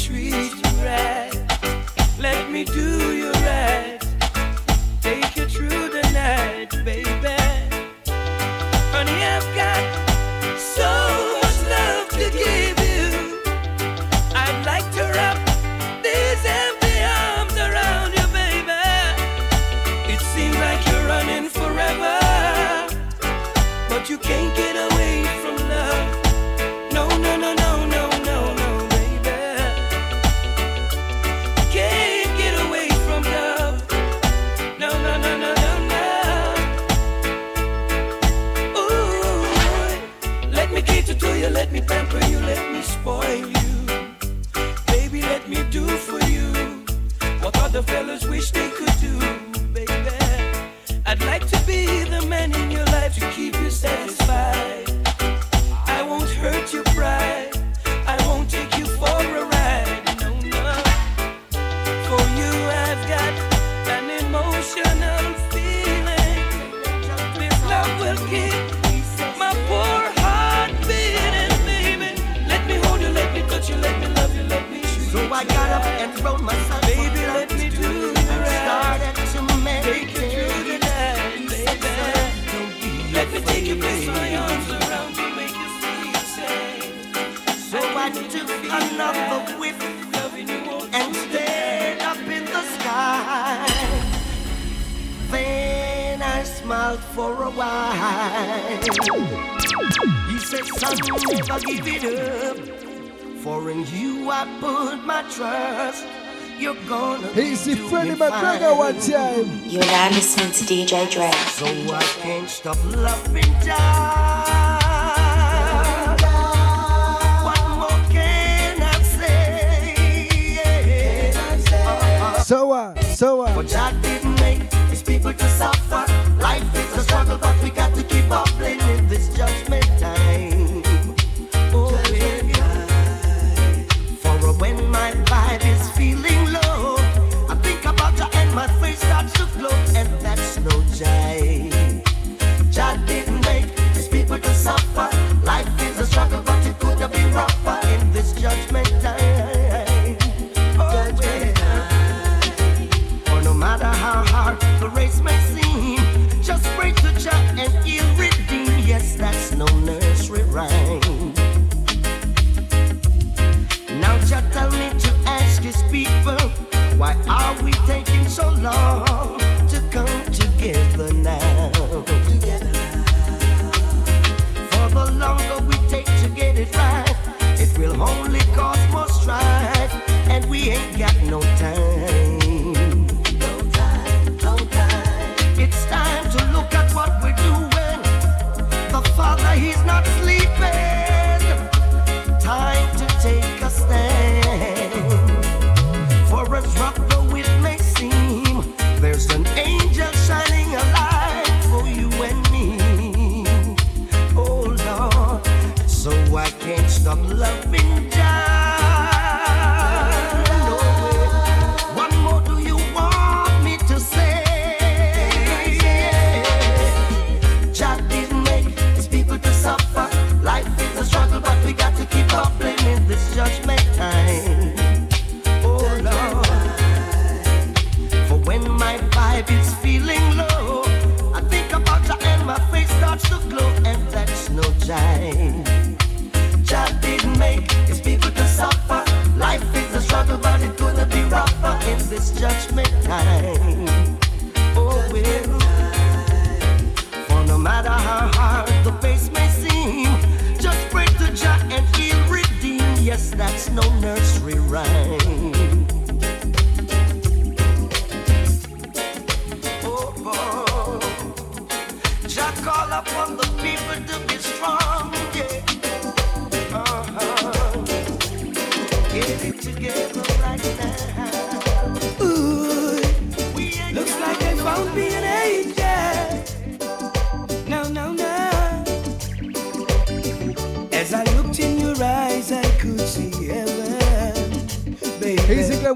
[110.72, 111.30] DJ Dre.
[111.50, 113.51] So I can't stop loving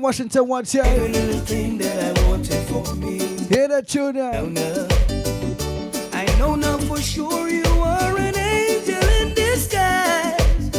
[0.07, 0.85] Washington once, yeah.
[1.47, 3.19] thing that I wanted for me.
[3.49, 4.87] Hear that tune now.
[6.13, 10.71] I know now for sure you are an angel in disguise.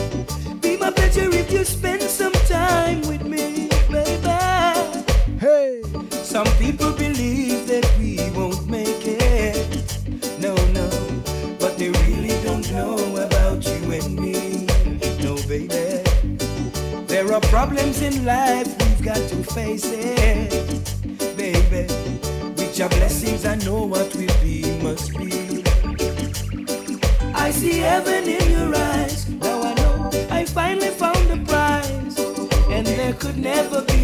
[0.62, 5.04] Be my pleasure if you spend some time with me, baby.
[5.42, 5.82] Hey.
[6.24, 10.00] Some people believe that we won't make it.
[10.40, 10.90] No, no.
[11.60, 14.68] But they really don't know about you and me.
[15.22, 16.02] No, baby.
[17.08, 21.88] There are problems in life got to face it, baby.
[22.58, 25.64] With your blessings, I know what we be must be.
[27.34, 29.30] I see heaven in your eyes.
[29.30, 32.20] Now I know I finally found the prize,
[32.70, 33.97] and there could never be.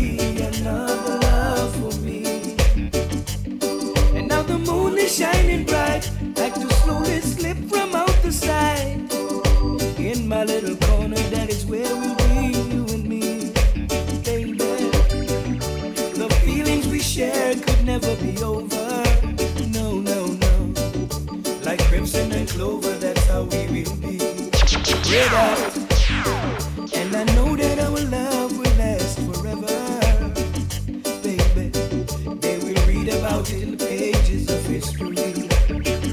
[25.15, 25.21] And
[27.15, 29.67] I know that our love will last forever,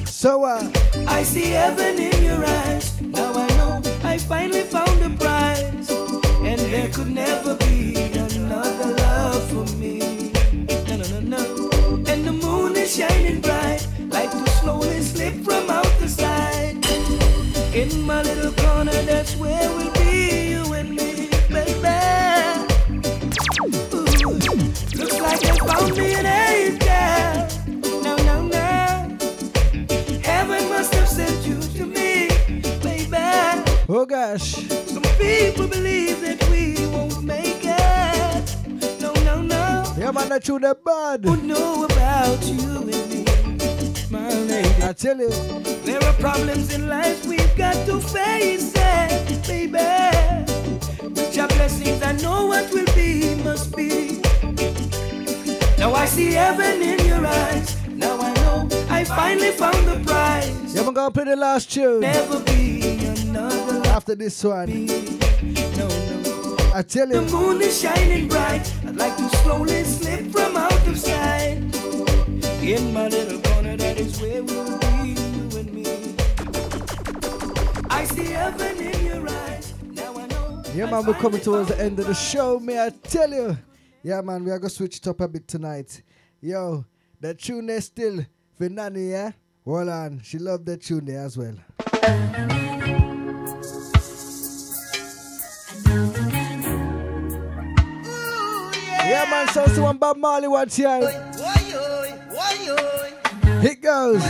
[0.04, 0.70] So, uh,
[1.08, 3.00] I see heaven in your eyes.
[3.00, 5.88] Now I know I finally found the prize,
[6.44, 10.30] and there could never be another love for me.
[10.90, 16.76] And the moon is shining bright, like to slowly slip from out the side
[17.74, 18.49] in my little
[40.20, 41.24] man, that tune that bad.
[41.24, 43.24] Who know about you and me,
[44.10, 44.82] my lady?
[44.82, 45.30] I tell you.
[45.84, 49.78] There are problems in life we've got to face it, baby.
[51.14, 54.20] Which are blessings I know what will be, must be.
[55.78, 57.76] Now I see heaven in your eyes.
[57.88, 60.74] Now I know I finally found the prize.
[60.74, 62.00] Yeah, I'm gonna play the last tune.
[62.00, 63.88] Never be another.
[63.88, 65.09] After this one.
[66.72, 67.20] I tell you.
[67.20, 68.72] The moon is shining bright.
[68.86, 71.58] I'd like to slowly slip from out of sight.
[72.62, 75.84] In my little corner, that is where we'll be, you and me.
[77.90, 79.74] I see heaven in your eyes.
[79.82, 80.62] Now I know.
[80.74, 83.58] Yeah, man, we're coming towards the end of the show, may I tell you?
[84.04, 86.02] Yeah, man, we are gonna switch it up a bit tonight.
[86.40, 86.84] Yo,
[87.20, 88.24] that tune is still
[88.56, 89.32] for Nanny, yeah?
[89.64, 91.56] Hold on, she loved that tune there as well.
[99.40, 101.00] Man, so so one Bob Marley watch here.
[103.62, 104.20] It goes.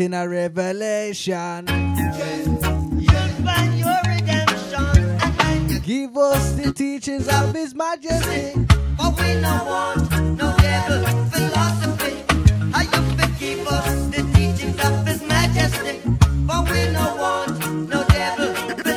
[0.00, 1.66] In a revelation.
[1.66, 5.20] Find your redemption.
[5.20, 8.54] And when you Give us the teachings of His Majesty.
[8.96, 12.24] But we no want no devil philosophy.
[12.72, 16.00] I you keep us the teachings of His Majesty.
[16.46, 17.58] But we no want
[17.88, 18.96] no devil philosophy.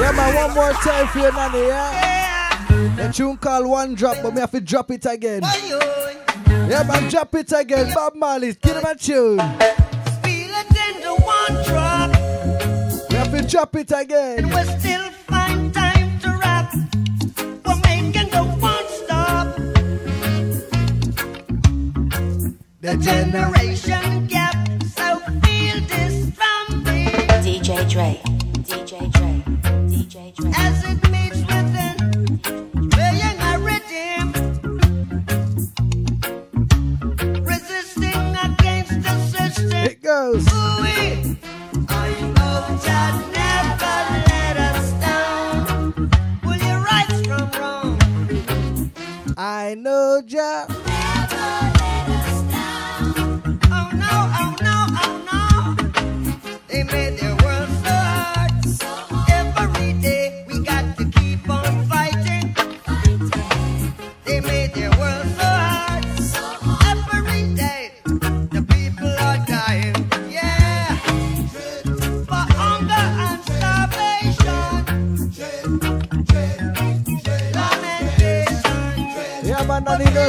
[0.00, 2.27] Yeah, man, one more time for you, Nanny, yeah?
[2.98, 5.42] The tune called One Drop, but me have to drop it again.
[5.42, 7.92] Yeah, man, drop it again.
[7.94, 9.38] Bob Marley, give him a tune.
[9.38, 12.10] Feel it in the one drop.
[13.08, 14.38] We have to drop it again.
[14.40, 16.74] And we still find time to rap.
[17.64, 19.56] We're making the one stop.
[22.80, 24.56] The generation gap.
[24.82, 27.06] So feel this from me.
[27.46, 28.20] DJ Dre.
[28.64, 29.42] DJ Dre.
[29.86, 30.50] DJ Dre.
[30.56, 31.07] As it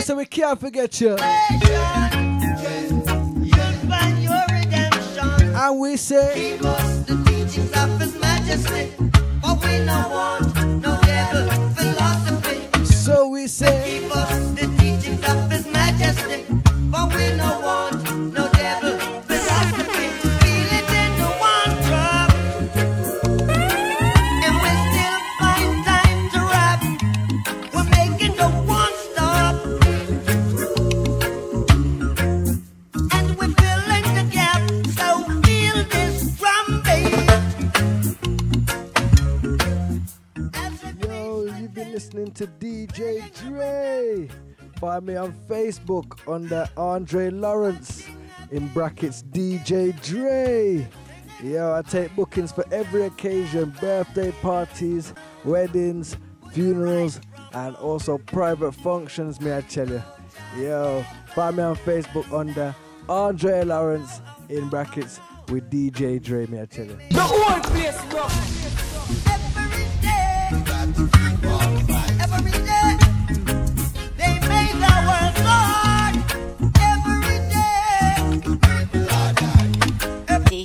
[0.09, 1.15] so we can't forget you.
[5.55, 8.91] And we say, Give us the teachings of His Majesty.
[9.39, 10.48] But we no want
[44.79, 48.07] Find me on Facebook under Andre Lawrence
[48.49, 50.87] in brackets DJ Dre.
[51.43, 56.15] Yo, I take bookings for every occasion birthday parties, weddings,
[56.53, 57.19] funerals,
[57.51, 60.01] and also private functions, may I tell you.
[60.57, 62.73] Yo, find me on Facebook under
[63.09, 65.19] Andre Lawrence in brackets
[65.49, 66.97] with DJ Dre, may I tell you.
[67.09, 69.38] The whole place rock.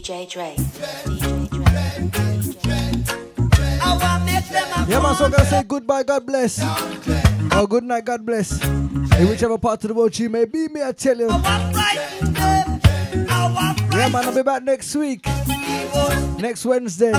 [0.04, 0.54] DJ Dre.
[3.80, 6.62] I want make them a Yeah, man, so I'm gonna say goodbye, God bless.
[7.56, 8.62] Or good night, God bless.
[8.62, 11.28] In whichever part of the world you may be, me, I tell you.
[11.28, 11.38] Yeah,
[14.10, 15.24] man, I'll be back next week.
[16.38, 17.12] Next Wednesday.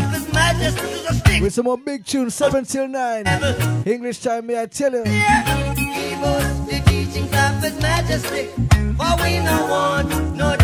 [1.42, 3.26] With some more big tunes, 7 till 9.
[3.88, 5.04] English time, me, I tell you.
[5.06, 8.50] the teachings of His Majesty.
[8.96, 10.56] For we no want no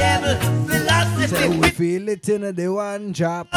[1.31, 1.55] devil philosophy.
[1.55, 3.47] Say we feel it in the one drop.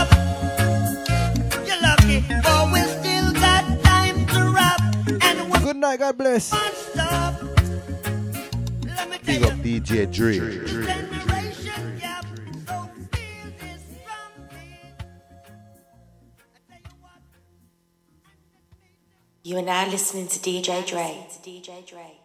[1.67, 4.81] You're lucky, for we still got time to rap.
[5.23, 6.47] And we Good night, God bless.
[6.47, 7.41] stop.
[9.25, 10.61] Big up DJ Dre.
[19.47, 21.27] You are now listening to DJ Dre.
[21.43, 22.24] DJ Dre.